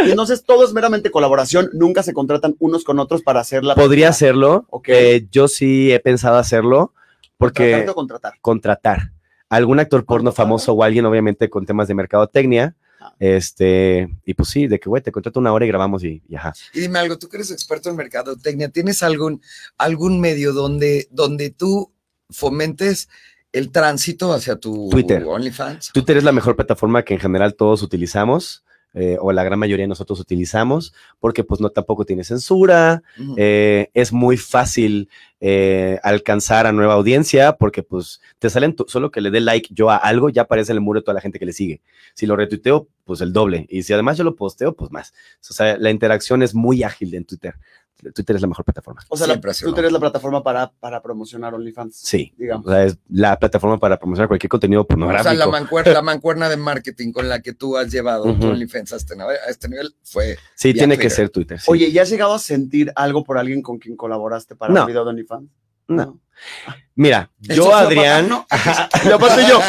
[0.05, 3.75] Y entonces todo es meramente colaboración, nunca se contratan unos con otros para hacer la...
[3.75, 4.65] Podría hacerlo.
[4.69, 4.89] Ok.
[4.89, 6.93] eh, yo sí he pensado hacerlo,
[7.37, 8.33] porque contratar.
[8.41, 9.11] contratar
[9.49, 12.75] algún actor porno famoso o alguien, obviamente, con temas de mercadotecnia.
[12.99, 13.13] Ah.
[13.19, 16.35] Este, y pues sí, de que, güey, te contrato una hora y grabamos y, y
[16.35, 16.53] ajá.
[16.73, 19.41] Y dime algo, tú que eres experto en mercadotecnia, ¿tienes algún,
[19.77, 21.91] algún medio donde, donde tú
[22.29, 23.09] fomentes
[23.55, 25.23] el tránsito hacia tu Twitter.
[25.23, 25.93] OnlyFans.
[25.93, 28.64] Twitter es la mejor plataforma que en general todos utilizamos.
[28.97, 33.03] Eh, o la gran mayoría de nosotros utilizamos, porque pues no tampoco tiene censura,
[33.35, 35.09] eh, es muy fácil
[35.41, 39.89] eh, alcanzar a nueva audiencia, porque pues te salen solo que le dé like yo
[39.89, 41.81] a algo, ya aparece en el muro de toda la gente que le sigue.
[42.13, 43.65] Si lo retuiteo, pues el doble.
[43.69, 45.13] Y si además yo lo posteo, pues más.
[45.49, 47.55] O sea, la interacción es muy ágil en Twitter.
[48.13, 49.01] Twitter es la mejor plataforma.
[49.09, 51.95] O sea, la, tú eres la plataforma para, para promocionar OnlyFans.
[51.97, 52.33] Sí.
[52.37, 52.65] Digamos.
[52.65, 55.33] O sea, es la plataforma para promocionar cualquier contenido O sea, pornográfico.
[55.33, 58.47] la mancuerna, la mancuerna de marketing con la que tú has llevado tu.
[58.47, 60.37] OnlyFans a este, nivel- a este nivel fue.
[60.55, 61.11] sí, tiene que Twitter.
[61.11, 61.59] ser Twitter.
[61.59, 61.65] sí.
[61.69, 64.81] Oye, ¿ya has llegado a sentir algo por alguien con quien colaboraste para No.
[64.81, 65.49] un video de OnlyFans?
[65.87, 66.19] No.
[66.97, 68.47] Mira, yo, Adrián, No,
[69.03, 69.59] Y aparte yo,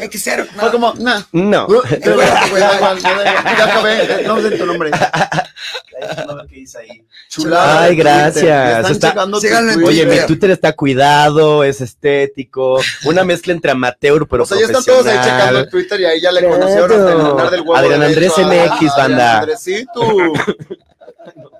[0.00, 0.46] hay que ser.
[0.46, 1.22] fue como, nah.
[1.30, 1.66] no.
[1.66, 1.80] Uh,
[3.44, 4.90] acabé, no sé tu nombre.
[7.28, 8.90] Chulada Ay, gracias.
[8.90, 9.14] Está-.
[9.84, 10.50] Oye, mi Twitter.
[10.50, 15.18] Está cuidado, es estético, una mezcla entre amateur, pero o sea, ya están todos ahí
[15.22, 17.76] checando el Twitter y ahí ya le conocieron hasta el lunar del huevo.
[17.76, 19.38] Adrián Andrés MX, banda.
[19.38, 20.32] Andresito.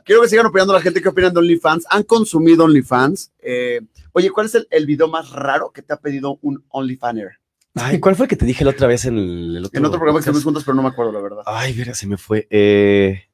[0.05, 1.87] Quiero que sigan opinando la gente que opinan de OnlyFans.
[1.91, 3.33] ¿Han consumido OnlyFans?
[3.39, 3.81] Eh,
[4.13, 7.39] oye, ¿cuál es el, el video más raro que te ha pedido un OnlyFaner?
[7.79, 9.85] Ay, ¿cuál fue el que te dije la otra vez en el, el otro En
[9.85, 11.43] otro programa que estuvimos juntos, pero no me acuerdo, la verdad.
[11.45, 12.47] Ay, mira, se me fue.
[12.49, 13.25] Eh,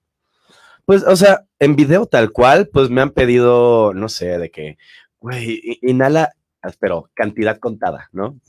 [0.85, 4.79] pues, o sea, en video tal cual, pues me han pedido, no sé, de que,
[5.21, 6.33] güey, inhala,
[6.81, 8.40] pero cantidad contada, ¿no?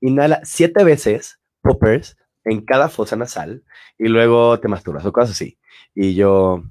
[0.00, 3.64] Inhala siete veces poppers en cada fosa nasal
[3.98, 5.58] y luego te masturbas o cosas así.
[5.94, 6.64] Y yo,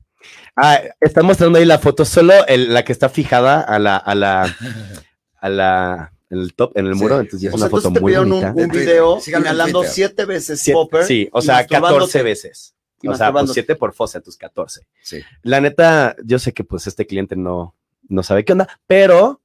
[0.55, 4.15] ah, está mostrando ahí la foto, solo el- la que está fijada a la, a
[4.15, 4.55] la,
[5.41, 6.99] a la, en el top, en el Sí.
[7.01, 8.49] muro, entonces ya es O una sea, foto te muy un, bonita.
[8.49, 8.79] un Twitter.
[8.81, 9.93] video en inhalando Twitter.
[9.95, 11.03] siete veces Siete- popper.
[11.05, 11.93] sí, o sea, masturbándote.
[11.95, 12.73] 14 veces.
[12.75, 13.53] O sea, pues masturbándote.
[13.53, 14.81] 7 por fosa, tus 14.
[15.01, 15.21] Sí.
[15.43, 17.73] La neta, yo sé que pues este cliente no,
[18.09, 19.41] no sabe qué onda, pero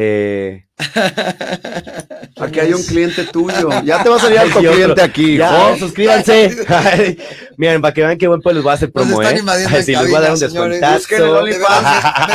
[0.00, 0.64] eh,
[2.36, 3.68] Aquí hay un cliente tuyo.
[3.84, 5.78] Ya te va a salir alto cliente aquí, ya, hijo.
[5.78, 6.66] suscríbanse.
[7.56, 9.82] Miren, para que vean qué buen pues les voy a hacer promo, están ¿eh?
[9.82, 11.08] Sí, les voy a dar un descuentazo.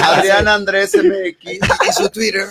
[0.04, 1.54] Adrián Andrés MX.
[1.90, 2.48] y su Twitter.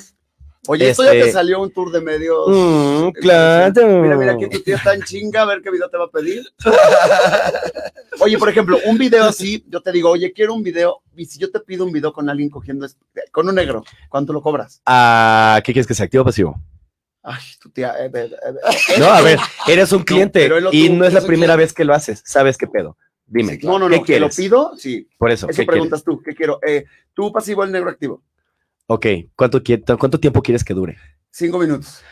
[0.69, 2.47] Oye, esto ya Este- te salió un tour de medios.
[2.49, 3.73] Mm, claro.
[4.01, 6.09] Mira, mira, aquí tu tía está en chinga, a ver qué video te va a
[6.11, 6.45] pedir.
[8.21, 11.39] Oye, por ejemplo, un video así, yo te digo, oye, quiero un video, y si
[11.41, 12.97] yo te pido un video con alguien cogiendo, es-
[13.33, 14.81] con un negro, ¿cuánto lo cobras?
[14.87, 16.61] Ah, ¿Qué quieres que se active o pasivo?
[17.25, 21.13] Ay, tu tía, eh, eh, eh, No, a ver, eres un cliente y no es
[21.13, 21.57] la primera cliente.
[21.57, 22.23] vez que lo haces.
[22.25, 22.97] ¿Sabes qué pedo?
[23.27, 23.79] Dime, Sí, claro.
[23.79, 24.37] no, no, ¿qué no, que lo quieres?
[24.37, 25.09] pido, sí.
[25.19, 26.61] Por eso, Eso ¿qué preguntas tú, ¿qué quiero?
[26.67, 28.32] Eh, tú pasivo el negro activo, quieres?
[28.87, 30.97] Ok, ¿cuánto, qui- ¿cuánto tiempo quieres que dure?
[31.31, 32.03] cinco minutos.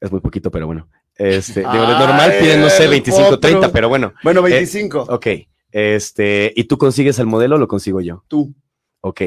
[0.00, 0.88] Es muy poquito, pero bueno.
[1.16, 3.40] Este, digo, de normal piden, no sé, el 25, potro.
[3.40, 4.12] 30, pero bueno.
[4.22, 5.26] Bueno, 25, Ok.
[5.72, 8.24] Este, ¿y tú consigues el modelo o lo consigo yo?
[8.28, 8.52] tú.
[9.02, 9.22] Ok.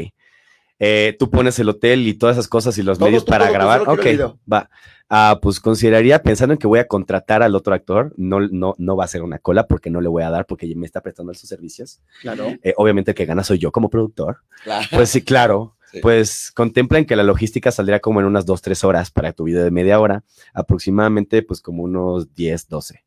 [0.79, 3.49] Eh, tú pones el hotel y todas esas cosas y los Todo, medios tú, para
[3.49, 3.81] grabar.
[3.87, 4.05] Ok,
[4.51, 4.69] va.
[5.09, 8.95] Ah, pues consideraría, pensando en que voy a contratar al otro actor, no, no, no
[8.97, 11.33] va a ser una cola porque no le voy a dar porque me está prestando
[11.33, 12.01] sus servicios.
[12.21, 12.47] Claro.
[12.63, 14.39] Eh, obviamente el que gana soy yo como productor.
[14.63, 14.85] Claro.
[14.91, 15.75] Pues sí, claro.
[15.93, 15.99] Sí.
[16.01, 19.63] Pues contemplan que la logística saldría como en unas 2, 3 horas para tu video
[19.63, 23.03] de media hora, aproximadamente pues como unos 10, 12.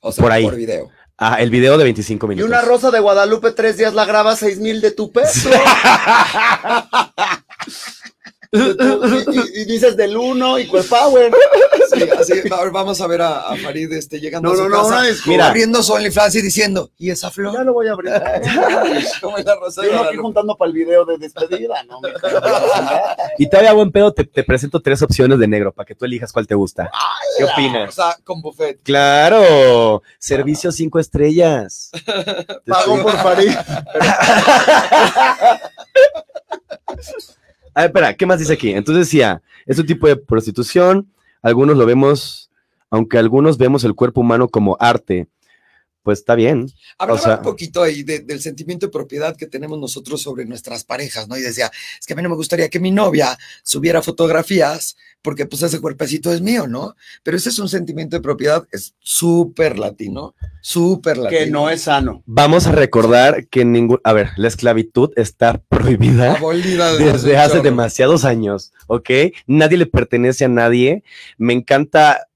[0.00, 0.44] O sea, Por ahí.
[0.44, 0.88] Por video.
[1.18, 2.48] Ah, el video de 25 Y minutos.
[2.48, 5.48] una rosa de Guadalupe, tres días la graba, seis mil de tu peso.
[8.52, 8.58] y,
[9.58, 11.32] y- y dices del uno y pues power.
[11.92, 14.62] Sí, así, a ver, vamos a ver a, a Farid este, llegando No, a su
[14.64, 15.30] no, no, casa, una disculpa.
[15.30, 15.46] Mira.
[15.48, 17.64] abriendo su OnlyFans y diciendo, ¿y esa Ya flor?
[17.64, 18.12] lo voy a abrir.
[19.20, 22.00] ¿Cómo es la rosa Yo no aquí juntando para el video de despedida, ¿no?
[23.38, 26.32] Y todavía buen pedo, te, te presento tres opciones de negro para que tú elijas
[26.32, 26.90] cuál te gusta.
[27.38, 27.94] ¿Qué O opinas?
[27.94, 28.80] sea, con buffet.
[28.82, 31.90] Claro, servicio cinco estrellas.
[32.66, 33.52] Pago por Farid.
[37.76, 38.70] A ver, espera, ¿qué más dice aquí?
[38.70, 41.12] Entonces decía, es un tipo de prostitución,
[41.42, 42.50] algunos lo vemos,
[42.88, 45.28] aunque algunos vemos el cuerpo humano como arte,
[46.06, 46.70] pues está bien.
[46.98, 50.44] Hablaba O sea- un poquito ahí de- del sentimiento de propiedad que tenemos nosotros sobre
[50.44, 51.36] nuestras parejas, ¿no?
[51.36, 55.46] Y decía, es que a mí no me gustaría que mi novia subiera fotografías porque
[55.46, 56.94] pues ese cuerpecito es mío, ¿no?
[57.24, 61.40] Pero ese es un sentimiento de propiedad, es súper latino, súper latino.
[61.40, 62.22] Que no es sano.
[62.26, 67.62] Vamos a recordar que ningún, a ver, la esclavitud está prohibida Abolida desde hace chorro.
[67.64, 69.10] demasiados años, ¿ok?
[69.48, 71.02] Nadie le pertenece a nadie.
[71.36, 72.28] Me encanta,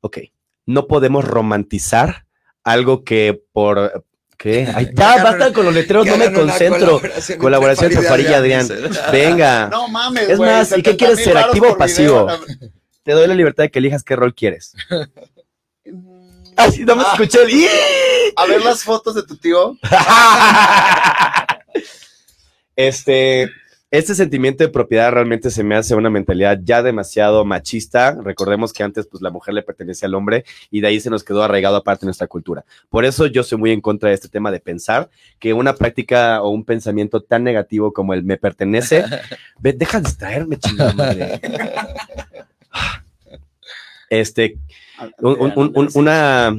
[0.00, 0.16] ok,
[0.64, 2.24] no podemos romantizar
[2.72, 4.04] algo que por...
[4.36, 4.68] ¿Qué?
[4.74, 7.00] Ay, ya, basta con los letreros, no me concentro.
[7.00, 8.68] Colaboración, Colaboración entre Farid y Adrián.
[9.12, 12.26] Venga, No mames, Es más, ¿y qué 70,000 quieres ser, activo o pasivo?
[12.26, 12.40] video.
[13.02, 14.74] te doy la libertad de que elijas qué rol quieres.
[16.56, 17.10] Así no me Ah.
[17.12, 17.68] escuché el...
[18.36, 19.76] A ver las fotos de tu tío.
[22.76, 23.50] este,
[23.90, 28.18] Este sentimiento de propiedad realmente se me hace una mentalidad ya demasiado machista.
[28.22, 31.24] Recordemos que antes pues la mujer le pertenece al hombre y de ahí se nos
[31.24, 32.66] quedó arraigado aparte nuestra cultura.
[32.90, 36.42] Por eso yo soy muy en contra de este tema de pensar que una práctica
[36.42, 39.04] o un pensamiento tan negativo como el me pertenece,
[39.58, 41.40] ve, deja de distraerme, chingada madre.
[44.10, 44.56] Este,
[45.18, 46.56] un, un- un- un- una,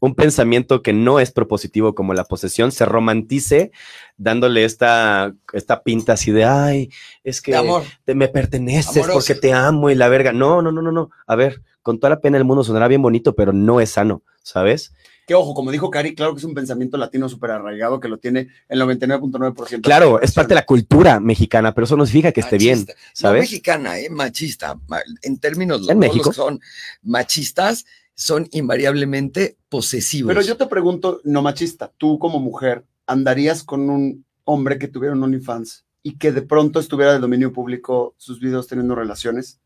[0.00, 3.72] un pensamiento que no es propositivo como la posesión se romantice
[4.16, 6.90] dándole esta, esta pinta así de, ay,
[7.24, 7.82] es que amor.
[8.04, 9.12] te, me perteneces Amoroso.
[9.18, 10.32] porque te amo y la verga.
[10.32, 11.10] No, no, no, no, no.
[11.26, 14.22] A ver, con toda la pena del mundo sonará bien bonito, pero no es sano,
[14.42, 14.92] ¿sabes?
[15.26, 18.16] Que ojo, como dijo Cari, claro que es un pensamiento latino súper arraigado que lo
[18.16, 19.82] tiene el 99.9%.
[19.82, 22.86] Claro, es parte de la cultura mexicana, pero eso no significa que esté bien.
[22.88, 23.40] No ¿sabes?
[23.42, 24.08] mexicana, ¿eh?
[24.08, 24.78] Machista.
[24.88, 26.24] Ma- En términos, ¿En México?
[26.24, 26.60] los que son
[27.02, 27.84] machistas
[28.20, 30.28] son invariablemente posesivos.
[30.34, 35.14] Pero yo te pregunto, no machista, tú como mujer, ¿andarías con un hombre que tuviera
[35.14, 39.60] un OnlyFans y que de pronto estuviera de dominio público sus videos teniendo relaciones?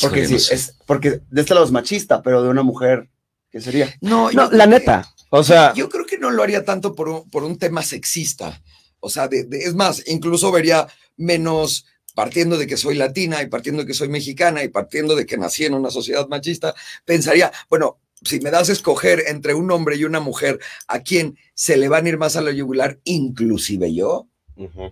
[0.00, 3.10] Porque sí, es, porque de este lado es machista, pero de una mujer,
[3.50, 3.92] ¿qué sería?
[4.00, 5.08] No, No, la que- neta.
[5.30, 8.62] O sea, yo creo que no lo haría tanto por un, por un tema sexista.
[9.00, 13.48] O sea, de- de- es más, incluso vería menos partiendo de que soy latina y
[13.48, 17.52] partiendo de que soy mexicana y partiendo de que nací en una sociedad machista, pensaría,
[17.68, 21.76] bueno, si me das a escoger entre un hombre y una mujer a quien se
[21.76, 24.28] le van a ir más a la yugular, inclusive yo,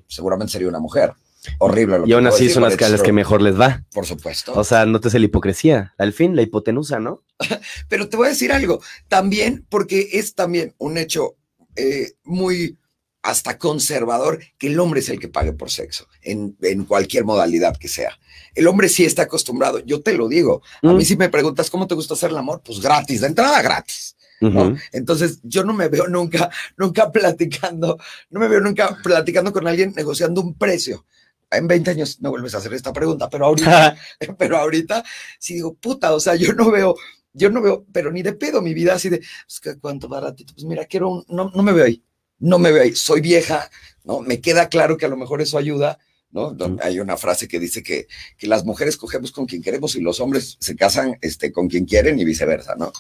[0.07, 1.13] seguramente sería una mujer.
[1.59, 3.85] Horrible lo y que aún así decir, son las but que, mejor les va.
[3.93, 4.53] Por supuesto.
[4.55, 5.95] O sea, no te la hipocresía.
[5.97, 7.23] Al fin, la hipotenusa, ¿no?
[7.89, 11.37] Pero te voy a decir algo, también porque es también un hecho
[11.77, 12.78] eh, muy
[13.23, 17.77] hasta conservador que el hombre es el que pague por sexo, en, en cualquier modalidad
[17.77, 18.19] que sea.
[18.55, 20.63] El hombre sí está acostumbrado, yo te lo digo.
[20.83, 20.97] A Mm.
[20.97, 24.15] mí si me preguntas cómo te gusta hacer el amor, pues gratis, de entrada gratis.
[24.41, 24.77] ¿no?
[24.93, 27.99] Entonces yo no me veo nunca, nunca platicando,
[28.31, 31.05] no me veo nunca platicando con alguien negociando un precio.
[31.51, 33.97] En 20 años me vuelves a hacer esta pregunta, pero ahorita
[34.39, 35.03] pero ahorita
[35.41, 36.95] sí digo, puta, o sea, yo no veo,
[37.33, 40.55] yo no veo, pero ni de pedo mi vida así de, pues, ¿qué- ¿cuánto baratito?
[40.55, 42.01] Pues mira, quiero un, no, no me veo ahí,
[42.39, 43.71] no me ahí, soy vieja,
[44.05, 44.21] ¿no?
[44.21, 45.99] Me queda claro que a lo mejor eso ayuda,
[46.31, 46.57] ¿no?
[46.83, 50.21] Hay una frase que dice que, que las mujeres cogemos con quien queremos y los
[50.21, 52.93] hombres se casan este, con quien quieren y viceversa, ¿no?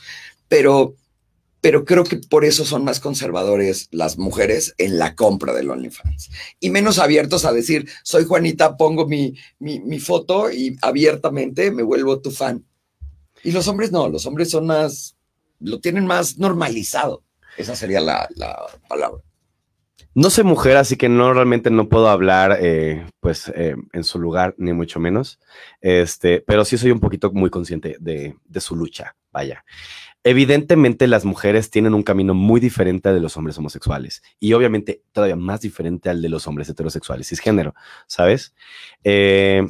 [0.48, 0.96] Pero,
[1.61, 6.31] pero creo que por eso son más conservadores las mujeres en la compra del OnlyFans
[6.61, 11.83] y menos abiertos a decir, soy Juanita, pongo mi, mi, mi foto y abiertamente me
[11.83, 12.64] vuelvo tu fan.
[13.44, 15.16] Y los hombres no, los hombres son más,
[15.61, 17.24] lo tienen más normalizado.
[17.57, 18.57] Esa sería la, la
[18.88, 19.22] palabra.
[20.18, 24.18] No soy mujer, así que no realmente no puedo hablar, eh, pues, eh, en su
[24.18, 25.38] lugar, ni mucho menos.
[25.81, 29.14] Este, pero sí soy un poquito muy consciente de, su lucha.
[29.31, 29.64] Vaya.
[30.24, 35.04] Evidentemente, las mujeres tienen un camino muy diferente al de los hombres homosexuales y obviamente
[35.12, 37.76] todavía más diferente al de los hombres heterosexuales, cisgénero,
[38.09, 38.57] ¿sabes?
[39.04, 39.68] Eh,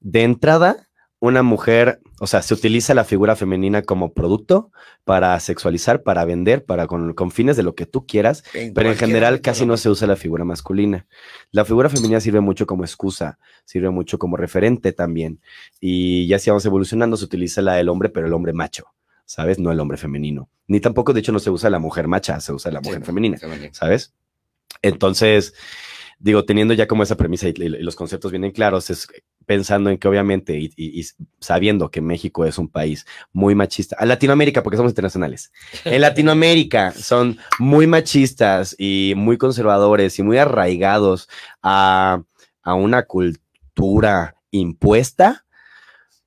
[0.00, 0.87] de entrada,
[1.20, 4.70] una mujer, o sea, se utiliza la figura femenina como producto
[5.04, 8.96] para sexualizar, para vender, para con, con fines de lo que tú quieras, pero en
[8.96, 11.06] general casi no se usa la figura masculina.
[11.50, 15.40] La figura femenina sirve mucho como excusa, sirve mucho como referente también.
[15.80, 18.86] Y ya si vamos evolucionando, se utiliza la del hombre, pero el hombre macho,
[19.24, 19.58] ¿sabes?
[19.58, 20.48] No el hombre femenino.
[20.68, 23.38] Ni tampoco, de hecho, no se usa la mujer macha, se usa la mujer femenina.
[23.72, 24.14] ¿sabes?
[24.82, 25.54] Entonces,
[26.20, 29.08] digo, teniendo ya como esa premisa y, y los conceptos vienen claros, es
[29.48, 31.06] pensando en que obviamente y,
[31.40, 35.50] sabiendo que México es un país muy machista, a Latinoamérica, porque somos internacionales,
[35.86, 41.30] en Latinoamérica son muy machistas y muy conservadores y muy arraigados
[41.62, 42.22] a,
[42.62, 45.46] a una cultura impuesta,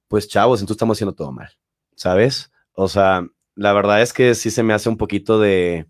[0.07, 1.51] pues chavos, entonces estamos haciendo todo mal,
[1.95, 2.51] ¿sabes?
[2.73, 3.23] O sea,
[3.55, 5.85] la verdad es que sí se me hace un poquito de,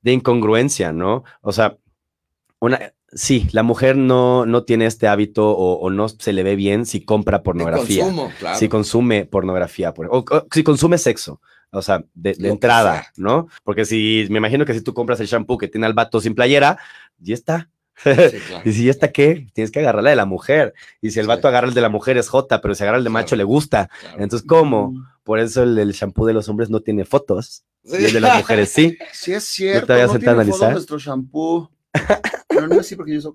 [0.00, 1.24] de incongruencia, ¿no?
[1.42, 1.76] O sea,
[2.58, 6.56] una, sí, la mujer no, no tiene este hábito o, o no se le ve
[6.56, 8.58] bien si compra pornografía, consumo, claro.
[8.58, 11.40] si consume pornografía, por- o, o si consume sexo.
[11.70, 13.12] O sea, de, entrada, sea.
[13.18, 13.48] ¿no?
[13.62, 16.34] Porque si, me imagino que si tú compras el shampoo que tiene al vato sin
[16.34, 16.78] playera,
[17.18, 17.68] ya está.
[18.02, 18.10] Sí,
[18.48, 18.62] claro.
[18.64, 19.48] Y si ya está, ¿qué?
[19.52, 20.72] Tienes que agarrarla de la mujer.
[21.02, 21.28] Y si el Sí.
[21.28, 23.44] vato agarra el de la mujer es J, pero si agarra el de macho le
[23.44, 23.90] gusta.
[24.16, 24.94] Entonces, ¿cómo?
[25.24, 27.64] Por eso el, el shampoo de los hombres no tiene fotos.
[27.84, 27.96] Sí.
[28.00, 28.96] Y el de las mujeres sí.
[29.12, 30.72] Sí es cierto, te habías no sentado a tiene foto analizar?
[30.72, 31.70] nuestro shampoo.
[32.48, 33.32] Pero no es así porque yo soy...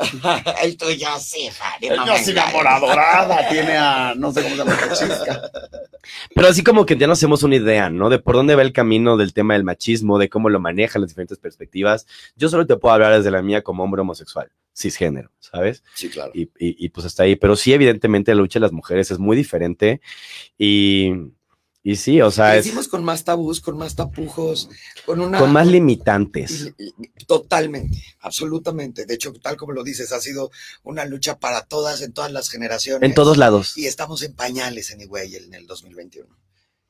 [0.62, 1.50] El tuyo sí,
[1.90, 4.14] no amor adorada, tiene a...
[4.16, 5.42] no sé cómo se llama chisca.
[6.34, 8.08] Pero así como que ya nos hacemos una idea, ¿no?
[8.08, 11.10] De por dónde va el camino del tema del machismo, de cómo lo manejan las
[11.10, 12.06] diferentes perspectivas.
[12.34, 15.82] Yo solo te puedo hablar desde la mía como hombre homosexual, cisgénero, ¿sabes?
[15.94, 16.30] Sí, claro.
[16.34, 17.36] y, y- y, pues hasta ahí.
[17.36, 20.00] Pero sí, evidentemente, la lucha de las mujeres es muy diferente
[20.56, 21.12] y,
[21.82, 24.68] Y sí, o sea, es Crecimos con más tabús, con más tapujos,
[25.06, 25.38] con una...
[25.38, 26.72] con más limitantes.
[27.26, 29.06] Totalmente, absolutamente.
[29.06, 30.50] De hecho, tal como lo dices, ha sido
[30.82, 33.08] una lucha para todas, en todas las generaciones.
[33.08, 33.78] En todos lados.
[33.78, 36.28] Y estamos en pañales, anyway, en el 2021.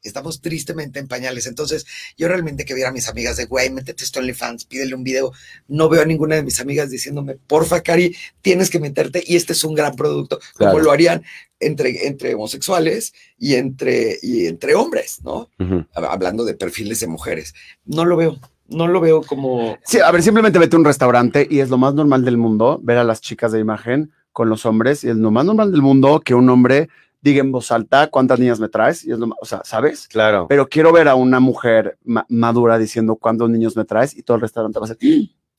[0.02, 1.46] Estamos tristemente en pañales.
[1.46, 1.86] Entonces,
[2.16, 5.04] yo realmente que viera a mis amigas de, güey, métete esto en OnlyFans, pídele un
[5.04, 5.32] video.
[5.68, 9.52] No veo a ninguna de mis amigas diciéndome, porfa, Cari, tienes que meterte y este
[9.52, 11.22] es un gran producto, como lo harían
[11.58, 15.50] entre, entre homosexuales y entre, y entre hombres, ¿no?
[15.92, 17.54] Hablando de perfiles de mujeres.
[17.84, 18.38] No lo veo,
[18.68, 19.78] no lo veo como...
[19.84, 22.80] Sí, a ver, simplemente vete a un restaurante y es lo más normal del mundo
[22.82, 25.82] ver a las chicas de imagen con los hombres y es lo más normal del
[25.82, 26.88] mundo que un hombre
[27.22, 30.08] diga en voz alta cuántas niñas me traes y es lo o sea, ¿sabes?
[30.08, 30.46] Claro.
[30.48, 34.36] Pero quiero ver a una mujer ma- madura diciendo cuántos niños me traes y todo
[34.36, 34.98] el restaurante va a ser,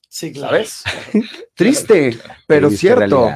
[0.09, 0.84] Sí, ¿sabes?
[1.55, 3.30] Triste, pero Triste cierto.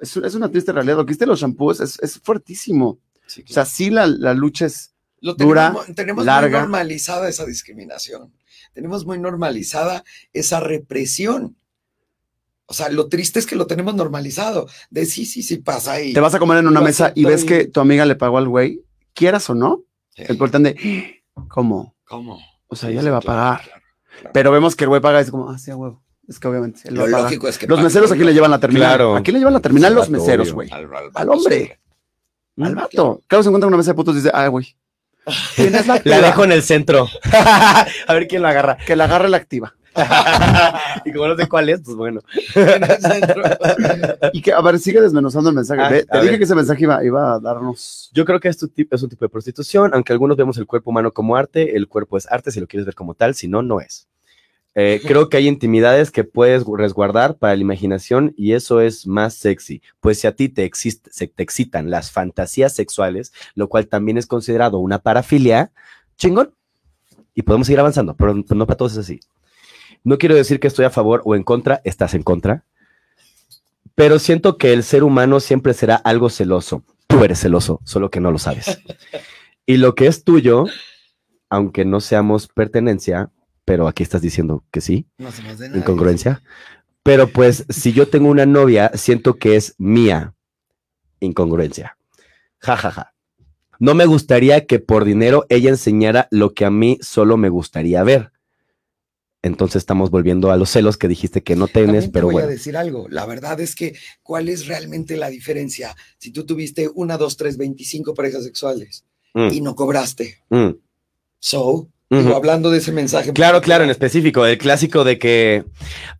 [0.00, 0.96] Es, es una triste realidad.
[0.96, 2.98] Lo que hiciste los shampoos es, es fuertísimo.
[3.26, 4.92] Sí, O sea, sí la, la lucha es...
[5.20, 6.58] Lo dura, tenemos, tenemos larga.
[6.58, 8.32] muy normalizada esa discriminación.
[8.74, 11.56] Tenemos muy normalizada esa represión.
[12.66, 14.68] O sea, lo triste es que lo tenemos normalizado.
[14.90, 17.44] De sí, sí, sí pasa y Te vas a comer en una mesa y ves
[17.44, 18.82] y- que tu amiga le pagó al güey,
[19.14, 19.82] quieras o no,
[20.16, 20.24] Sí.
[20.28, 21.94] el portán de, ¿cómo?
[22.04, 22.40] ¿Cómo?
[22.68, 23.60] O sea, ya sí, le va a pagar.
[23.62, 23.82] claro,
[24.20, 24.30] claro.
[24.32, 26.02] Pero vemos que el güey paga y es como, ah, sí, a huevo.
[26.28, 28.88] Es que obviamente Lo lógico es que Los meseros aquí le llevan la terminal.
[28.88, 29.14] Claro.
[29.16, 29.94] ¿A quién le llevan la terminal?
[29.94, 30.68] Los meseros, güey.
[30.72, 31.78] al, al- Al hombre.
[32.60, 33.22] Al vato.
[33.28, 34.74] Claro, se encuentra en una mesa de putos y dice, ah, güey.
[35.56, 37.06] Tienes la La dejo en el centro.
[37.32, 38.76] a ver quién la agarra.
[38.78, 39.74] Que la agarre la activa.
[41.04, 42.20] y como no sé cuál es, pues bueno.
[44.32, 45.80] Y que, a ver, sigue desmenuzando el mensaje.
[45.82, 46.38] Ah, Ve, te dije ver.
[46.38, 48.10] que ese mensaje iba, iba a darnos.
[48.12, 50.90] Yo creo que esto tip- es un tipo de prostitución, aunque algunos vemos el cuerpo
[50.90, 53.62] humano como arte, el cuerpo es arte si lo quieres ver como tal, si no,
[53.62, 54.08] no es.
[54.74, 59.34] Eh, creo que hay intimidades que puedes resguardar para la imaginación y eso es más
[59.34, 63.86] sexy, pues si a ti te, exist- se- te excitan las fantasías sexuales, lo cual
[63.88, 65.70] también es considerado una parafilia,
[66.16, 66.52] chingón.
[67.38, 69.20] Y podemos seguir avanzando, pero no para todos es así.
[70.04, 72.64] No quiero decir que estoy a favor o en contra, estás en contra,
[73.94, 76.84] pero siento que el ser humano siempre será algo celoso.
[77.06, 78.80] Tú eres celoso, solo que no lo sabes.
[79.64, 80.66] Y lo que es tuyo,
[81.50, 83.30] aunque no seamos pertenencia,
[83.64, 85.28] pero aquí estás diciendo que sí, No
[85.74, 86.42] incongruencia.
[87.02, 90.34] Pero pues si yo tengo una novia, siento que es mía.
[91.20, 91.96] Incongruencia.
[92.58, 93.12] Ja, ja, ja.
[93.78, 98.02] No me gustaría que por dinero ella enseñara lo que a mí solo me gustaría
[98.02, 98.32] ver.
[99.46, 102.34] Entonces estamos volviendo a los celos que dijiste que no También tienes, te pero voy
[102.34, 102.48] bueno.
[102.48, 103.06] a decir algo.
[103.08, 105.94] La verdad es que, ¿cuál es realmente la diferencia?
[106.18, 110.38] Si tú tuviste una, dos, tres, veinticinco parejas sexuales Mm, y no cobraste.
[110.48, 110.70] mm,
[111.38, 113.32] So, digo, hablando de ese mensaje.
[113.34, 115.64] Claro, claro, en específico, el clásico de que,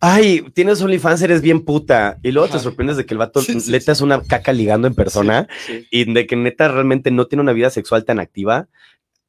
[0.00, 3.58] ay, tienes OnlyFans, eres bien puta, y luego te sorprendes de que el vato Sí,
[3.60, 5.48] sí, neta es una caca ligando en persona
[5.90, 8.68] y de que neta realmente no tiene una vida sexual tan activa.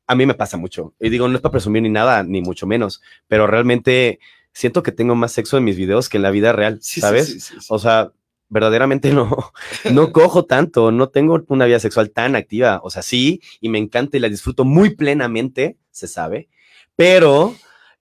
[0.07, 0.93] A mí me pasa mucho.
[0.99, 4.19] Y digo, no es para presumir ni nada, ni mucho menos, pero realmente
[4.53, 7.27] siento que tengo más sexo en mis videos que en la vida real, Sí, ¿sabes?
[7.27, 7.67] sí, sí, sí.
[7.69, 8.11] O sea,
[8.49, 9.51] verdaderamente no,
[9.93, 12.79] no cojo tanto, no tengo una vida sexual tan activa.
[12.83, 16.47] O sea, sí, y me encanta y la disfruto muy plenamente, se sabe,
[16.95, 17.53] pero,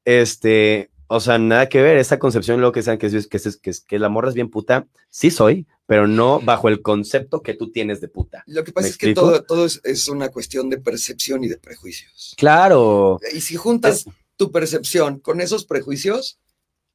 [0.05, 3.57] este, o sea, nada que ver, esa concepción, lo que sean, que, es- que, es-
[3.59, 7.43] que, es- que la morra es bien puta, sí soy, pero no bajo el concepto
[7.43, 8.43] que tú tienes de puta.
[8.47, 11.49] Lo que pasa ¿Me es que todo, todo es, es una cuestión de percepción y
[11.49, 12.35] de prejuicios.
[12.37, 14.05] Claro, Y si juntas
[14.37, 16.39] tu percepción con esos prejuicios,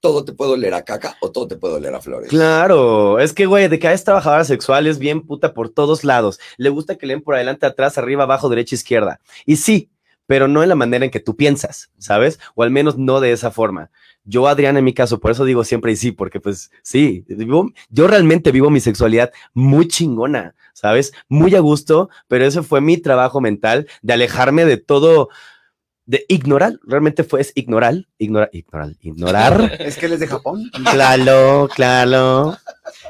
[0.02, 2.30] todo te puede oler a caca o todo te puede oler a flores.
[2.30, 6.40] Claro, es que, güey, de que es trabajadora sexual es bien puta por todos lados.
[6.58, 9.20] Le gusta que leen por adelante, atrás, arriba, abajo, derecha, izquierda.
[9.46, 9.90] Y sí,
[10.32, 12.40] pero no en la manera en que tú piensas, ¿sabes?
[12.56, 13.92] O al menos no de esa forma.
[14.24, 17.74] Yo, Adrián, en mi caso, por eso digo siempre y sí, porque pues sí, vivo-
[17.90, 21.12] yo realmente vivo mi sexualidad muy chingona, ¿sabes?
[21.28, 25.28] Muy a gusto, pero ese fue mi trabajo mental de alejarme de todo,
[26.06, 29.72] de ignorar, realmente fue es ignorar, ignorar, ignorar, ignorar.
[29.82, 30.72] Es que él es de Japón.
[30.94, 32.56] Claro, claro.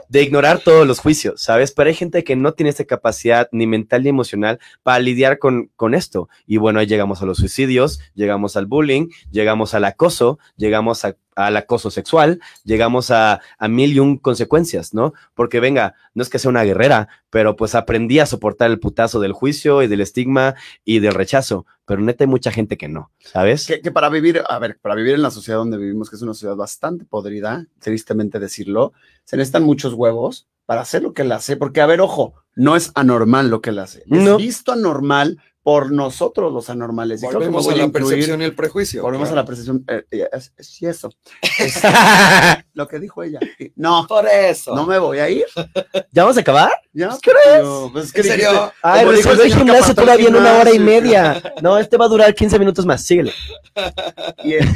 [0.10, 1.72] De ignorar todos los juicios, ¿sabes?
[1.72, 5.72] Pero hay gente que no tiene esa capacidad ni mental ni emocional para lidiar con,
[5.76, 6.30] con esto.
[6.46, 11.58] Y bueno, ahí llegamos a los suicidios, llegamos al bullying, llegamos al acoso, llegamos al
[11.58, 15.14] acoso sexual, llegamos a, a mil y un consecuencias, ¿no?
[15.34, 19.20] Porque venga, no es que sea una guerrera, pero pues aprendí a soportar el putazo
[19.20, 21.66] del juicio y del estigma y del rechazo.
[21.86, 23.66] Pero neta hay mucha gente que no, ¿sabes?
[23.66, 26.22] Que, que para vivir, a ver, para vivir en la sociedad donde vivimos, que es
[26.22, 28.94] una sociedad bastante podrida, tristemente decirlo,
[29.26, 32.76] se necesitan muchos huevos para hacer lo que él hace, porque, a ver, ojo, no
[32.76, 34.04] es anormal lo que él hace.
[34.08, 34.32] No.
[34.32, 37.22] Es visto anormal por nosotros los anormales.
[37.22, 39.04] Y creo que me Volvemos a la incluir- percepción y el prejuicio.
[39.04, 39.42] Volvemos claro.
[39.42, 39.84] a la percepción.
[39.88, 41.12] eh, eh, es- es- sí, eso.
[41.60, 41.80] Es
[42.74, 43.40] lo que dijo ella.
[43.76, 44.76] No, Por eso.
[44.76, 45.46] no me voy a ir.
[46.12, 46.72] ¿Ya vamos a acabar?
[46.94, 47.16] ¿Ya?
[47.22, 47.52] ¿Qué hora es?
[47.58, 48.74] Pero, pues, es que ¿En serio?
[48.82, 51.42] Ay, dijo el gimnasio todavía en una hora y media.
[51.62, 53.04] No, este va a durar 15 minutos más.
[53.04, 53.32] Síguele.
[54.44, 54.68] Y en,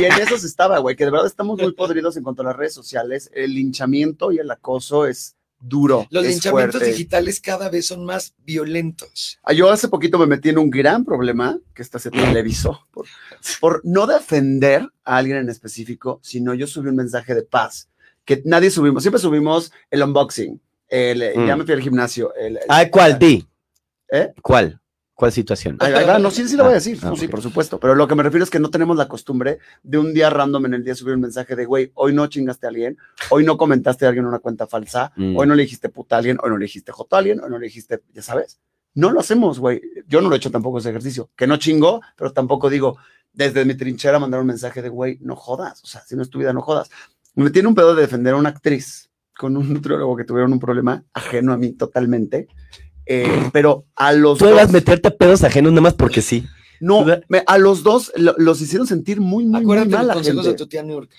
[0.00, 2.46] y en eso se estaba, güey, que de verdad estamos muy podridos en cuanto a
[2.46, 3.30] las redes sociales.
[3.34, 6.06] El linchamiento y el acoso es duro.
[6.10, 6.90] Los es linchamientos fuerte.
[6.92, 9.38] digitales cada vez son más violentos.
[9.44, 13.06] Ah, Yo hace poquito me metí en un gran problema que esta se televisó por,
[13.60, 17.88] por no defender a alguien en específico, sino yo subí un mensaje de paz
[18.24, 19.02] que nadie subimos.
[19.02, 21.46] Siempre subimos el unboxing, el, eh, Mm.
[21.46, 22.34] ya me fui al gimnasio.
[22.34, 23.18] El, el- Ay, ¿cuál?
[23.18, 23.46] Di.
[24.10, 24.32] ¿Eh?
[24.42, 24.78] ¿Cuál?
[25.14, 25.78] ¿Cuál situación?
[26.20, 28.08] No, sí, sí lo voy a Ah, decir, ah, no, sí, por supuesto, pero lo
[28.08, 30.84] que me refiero es que no tenemos la costumbre de un día random en el
[30.84, 32.96] día subir un mensaje de, güey, hoy no chingaste a alguien,
[33.30, 35.36] hoy no comentaste a alguien en una cuenta falsa, Mm.
[35.36, 37.50] hoy no le dijiste puta a alguien, hoy no le dijiste joto a alguien, hoy
[37.50, 38.58] no le dijiste, ya sabes,
[38.94, 42.00] no lo hacemos, güey, yo no lo he hecho tampoco ese ejercicio, que no chingo,
[42.16, 42.96] pero tampoco digo,
[43.34, 46.30] desde mi trinchera mandar un mensaje de, güey, no jodas, o sea, si no es
[46.30, 46.90] tu vida, no jodas.
[47.34, 50.58] Me tiene un pedo de defender a una actriz con un nutriólogo que tuvieron un
[50.58, 52.48] problema ajeno a mí totalmente,
[53.06, 56.46] eh, pero a los Tú debas dos- meterte a pedos ajenos nada más porque sí.
[56.80, 60.06] no, me- a los dos lo- los hicieron sentir muy, muy, muy Acuérdate de mal
[60.08, 60.54] los de gente.
[60.54, 61.16] tu tía Niurka.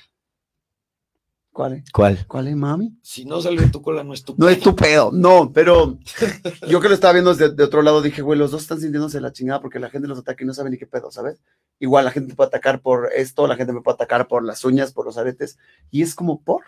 [1.51, 1.84] ¿Cuál es?
[1.91, 2.25] ¿Cuál?
[2.27, 2.97] ¿Cuál es, mami?
[3.03, 5.99] Si no sale de tu cola, no es tu No es tu pedo, no, pero
[6.67, 9.21] yo que lo estaba viendo desde de otro lado dije, güey, los dos están sintiéndose
[9.21, 11.39] la chingada porque la gente los ataca y no sabe ni qué pedo, ¿sabes?
[11.79, 14.65] Igual la gente te puede atacar por esto, la gente me puede atacar por las
[14.65, 15.59] uñas, por los aretes,
[15.91, 16.63] y es como por.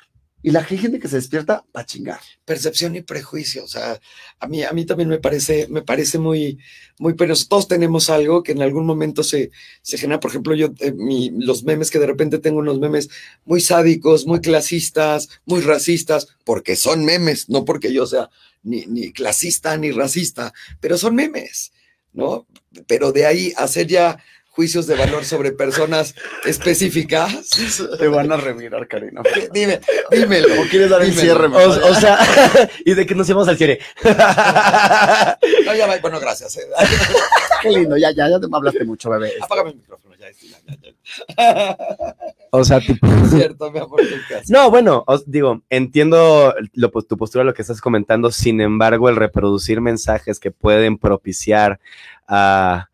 [0.46, 2.20] Y la gente que se despierta para chingar.
[2.46, 3.64] percepción y prejuicio.
[3.64, 4.00] O sea,
[4.40, 6.60] a mí, a mí también me parece, me parece muy,
[7.00, 7.48] muy penoso.
[7.50, 9.50] Todos tenemos algo que en algún momento se,
[9.82, 10.20] se genera.
[10.20, 10.94] Por ejemplo, yo, eh,
[11.40, 13.10] los memes que de repente tengo unos memes
[13.44, 18.30] muy sádicos, muy clasistas, muy racistas, porque son memes, no porque yo sea
[18.62, 21.74] ni, ni clasista ni racista, pero son memes,
[22.14, 22.46] ¿no?
[22.86, 24.24] Pero de ahí hacer ya
[24.56, 27.50] juicios de valor sobre personas específicas.
[28.00, 29.22] Te van a remirar, Karina.
[29.52, 30.62] Dime, dímelo.
[30.62, 31.48] ¿O quieres dar el cierre?
[31.48, 32.18] O, o sea,
[32.86, 33.80] y de que nos íbamos al cierre.
[35.66, 35.98] No, ya va.
[36.02, 36.58] Bueno, gracias.
[36.58, 36.62] eh.
[37.62, 39.34] Qué lindo, ya, ya, ya te hablaste mucho, bebé.
[39.42, 40.78] Apágame el micrófono, ya, ya,
[41.38, 41.78] ya,
[42.52, 43.08] o sea, tipo.
[43.08, 44.00] Es cierto, mi amor.
[44.48, 49.16] No, bueno, os digo, entiendo lo- tu postura, lo que estás comentando, sin embargo, el
[49.16, 51.80] reproducir mensajes que pueden propiciar
[52.28, 52.88] a,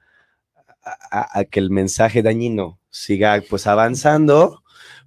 [1.12, 4.64] a- que el mensaje dañino siga pues avanzando,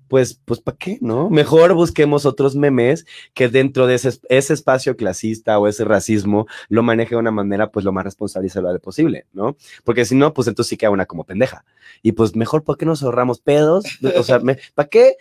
[0.09, 1.30] pues, pues ¿para qué, no?
[1.30, 6.47] Mejor busquemos otros memes que dentro de ese, es- ese espacio clasista o ese racismo
[6.68, 9.57] lo maneje de una manera pues lo más responsable y saludable posible, ¿no?
[9.82, 11.64] Porque si no, pues entonces sí queda una como pendeja.
[12.03, 13.85] Y pues mejor, ¿por qué nos ahorramos pedos?
[14.16, 14.41] O sea,
[14.74, 15.16] ¿para qué?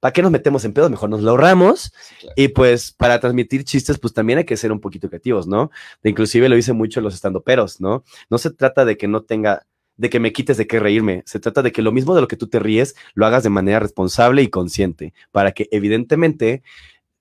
[0.00, 0.90] ¿Para qué nos metemos en pedos?
[0.90, 1.92] Mejor nos lo ahorramos.
[2.20, 2.34] claro.
[2.36, 5.70] Y pues para transmitir chistes, pues también hay que ser un poquito creativos, ¿no?
[6.02, 8.04] De inclusive lo dicen mucho los estandoperos, ¿no?
[8.30, 9.66] No se trata de que no tenga,
[9.96, 11.22] de que me quites de qué reírme.
[11.26, 13.50] Se trata de que lo mismo de lo que tú te ríes, lo hagas de
[13.50, 16.62] manera responsable y consciente, para que evidentemente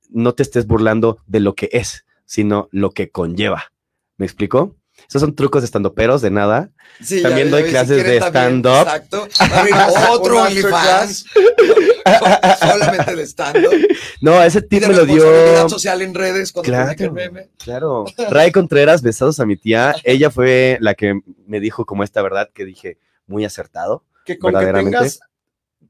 [0.09, 3.71] no te estés burlando de lo que es, sino lo que conlleva.
[4.17, 4.75] ¿Me explico?
[5.07, 6.71] Esos son trucos de estandoperos, de nada.
[7.03, 8.81] Sí, También doy clases de stand-up.
[8.87, 9.27] Exacto.
[10.11, 11.25] Otro OnlyFans.
[12.59, 13.71] Solamente de stand-up.
[14.21, 15.69] No, ese tip me lo dio.
[15.69, 17.11] social en redes cuando Claro.
[17.13, 17.49] meme.
[17.57, 18.05] Claro.
[18.29, 19.95] Ray Contreras, besados a mi tía.
[20.03, 24.03] Ella fue la que me dijo como esta verdad que dije muy acertado.
[24.25, 25.19] que con que tengas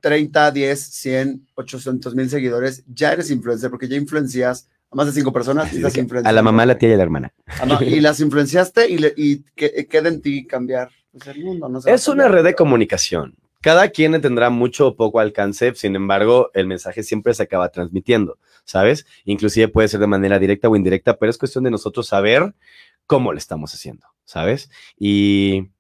[0.02, 5.32] 30, 10, 100, 800 mil seguidores, ya eres influencer, porque ya influencias más de cinco
[5.32, 5.72] personas.
[5.74, 7.34] y estás A la mamá, la tía y a la hermana.
[7.60, 11.44] Ah, no, y las influenciaste y, le- y que, queda en ti cambiar pues, el
[11.44, 11.70] mundo.
[11.70, 13.36] No Es una red de comunicación.
[13.62, 18.38] Cada quien tendrá mucho o poco alcance, sin embargo, el mensaje siempre se acaba transmitiendo,
[18.64, 19.08] ¿sabes?
[19.26, 22.54] Inclusive puede ser de manera directa o indirecta, pero es cuestión de nosotros saber
[23.08, 24.70] cómo lo estamos haciendo, ¿sabes?
[25.00, 25.72] Y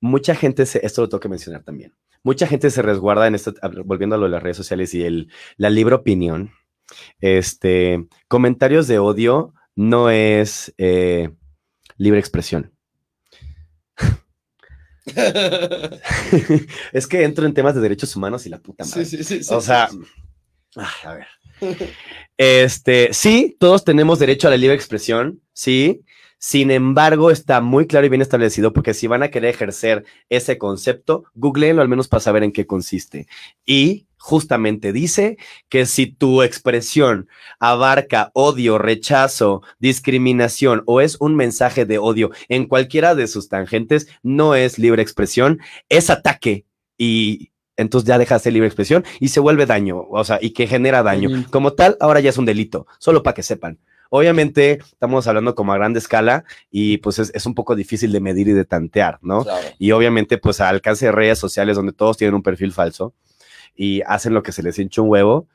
[0.00, 3.52] mucha gente, se, esto lo tengo que mencionar también, mucha gente se resguarda en esto,
[3.84, 6.52] volviendo a lo de las redes sociales y el, la libre opinión,
[7.20, 11.30] este, comentarios de odio no es eh,
[11.96, 12.72] libre expresión.
[16.92, 19.04] es que entro en temas de derechos humanos y la puta madre.
[19.04, 19.88] Sí, sí, sí, o sea,
[21.04, 21.26] a ver.
[22.36, 26.04] Este, sí, todos tenemos derecho a la libre expresión, sí.
[26.38, 30.56] Sin embargo, está muy claro y bien establecido porque si van a querer ejercer ese
[30.56, 33.26] concepto, googleenlo al menos para saber en qué consiste.
[33.66, 35.36] Y justamente dice
[35.68, 37.28] que si tu expresión
[37.58, 44.08] abarca odio, rechazo, discriminación o es un mensaje de odio en cualquiera de sus tangentes,
[44.22, 46.66] no es libre expresión, es ataque
[46.96, 50.50] y entonces ya deja de ser libre expresión y se vuelve daño, o sea, y
[50.50, 51.46] que genera daño.
[51.50, 53.78] Como tal, ahora ya es un delito, solo para que sepan.
[54.10, 58.20] Obviamente estamos hablando como a grande escala y pues es, es un poco difícil de
[58.20, 59.44] medir y de tantear, ¿no?
[59.44, 59.66] Claro.
[59.78, 63.14] Y obviamente pues al alcance de redes sociales donde todos tienen un perfil falso
[63.74, 65.48] y hacen lo que se les hincha un huevo,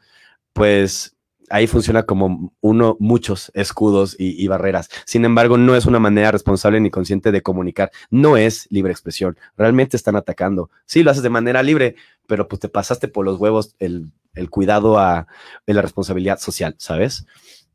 [0.54, 1.16] pues
[1.50, 4.90] ahí funciona como uno, muchos escudos y, y barreras.
[5.06, 7.92] Sin embargo, no es una manera responsable ni consciente de comunicar.
[8.10, 9.38] No es libre expresión.
[9.58, 10.70] Realmente están atacando.
[10.86, 11.96] Sí, lo haces de manera libre,
[12.28, 15.28] pero pues te pasaste por los huevos el, el cuidado a
[15.68, 17.26] de la responsabilidad social, ¿sabes?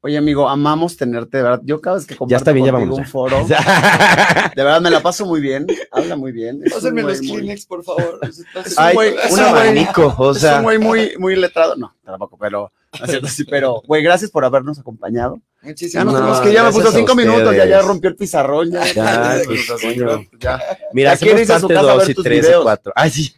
[0.01, 1.61] Oye, amigo, amamos tenerte, de verdad.
[1.65, 2.99] Yo cada vez que comparto Ya está bien, ya vamos.
[2.99, 5.67] un foro, de verdad me la paso muy bien.
[5.91, 6.61] Habla muy bien.
[6.65, 8.21] Es Pásenme los muy- Kleenex, por favor.
[8.29, 8.45] Es un
[8.77, 10.59] Ay, güey- es un abanico, o es sea.
[10.59, 11.75] un güey muy, muy letrado.
[11.77, 15.41] No, tampoco, pero, no es cierto, sí, pero, güey, gracias por habernos acompañado.
[15.63, 16.49] Ya Muchísimas nos No, tenemos gracias.
[16.49, 18.71] que ya me puso cinco minutos, ya, ya rompió el pizarrón.
[18.71, 19.75] Ya, Ya, ya, pues, ya,
[20.07, 20.23] coño.
[20.39, 20.63] ya.
[20.93, 22.63] Mira, hacemos parte casa a ver dos y tus tres y videos.
[22.63, 22.93] cuatro.
[22.95, 23.35] Ay, sí.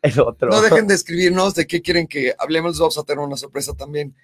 [0.00, 0.48] El otro.
[0.50, 2.78] No dejen de escribirnos de qué quieren que hablemos.
[2.78, 4.14] Vamos a tener una sorpresa también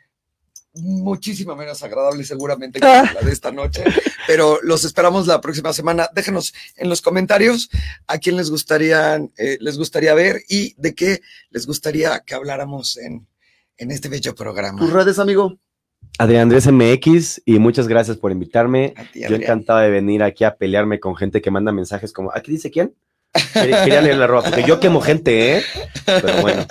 [0.75, 3.85] muchísimo menos agradable seguramente que la de esta noche,
[4.27, 6.09] pero los esperamos la próxima semana.
[6.15, 7.71] Déjenos en los comentarios
[8.07, 11.21] a quién les gustaría, eh, les gustaría ver y de qué
[11.51, 13.27] les gustaría que habláramos en,
[13.77, 14.81] en este bello programa.
[14.81, 15.59] Tus redes, amigo.
[16.19, 18.95] Adrián Andrés MX y muchas gracias por invitarme.
[18.97, 22.31] A ti, Yo encantado de venir aquí a pelearme con gente que manda mensajes como,
[22.33, 22.95] ¿aquí dice quién?
[23.53, 25.65] Quería leer la ropa, porque yo quemo gente, ¿eh?
[26.05, 26.67] Pero bueno.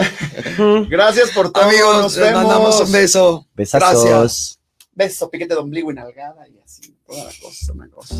[0.89, 1.63] Gracias por todo.
[1.65, 2.43] Amigos, nos les vemos.
[2.43, 3.47] mandamos un beso.
[3.53, 4.05] Besazos.
[4.05, 4.59] Gracias.
[4.93, 6.95] Beso, piquete de ombligo y nalgada y así.
[7.05, 8.15] Toda la cosa, una cosa.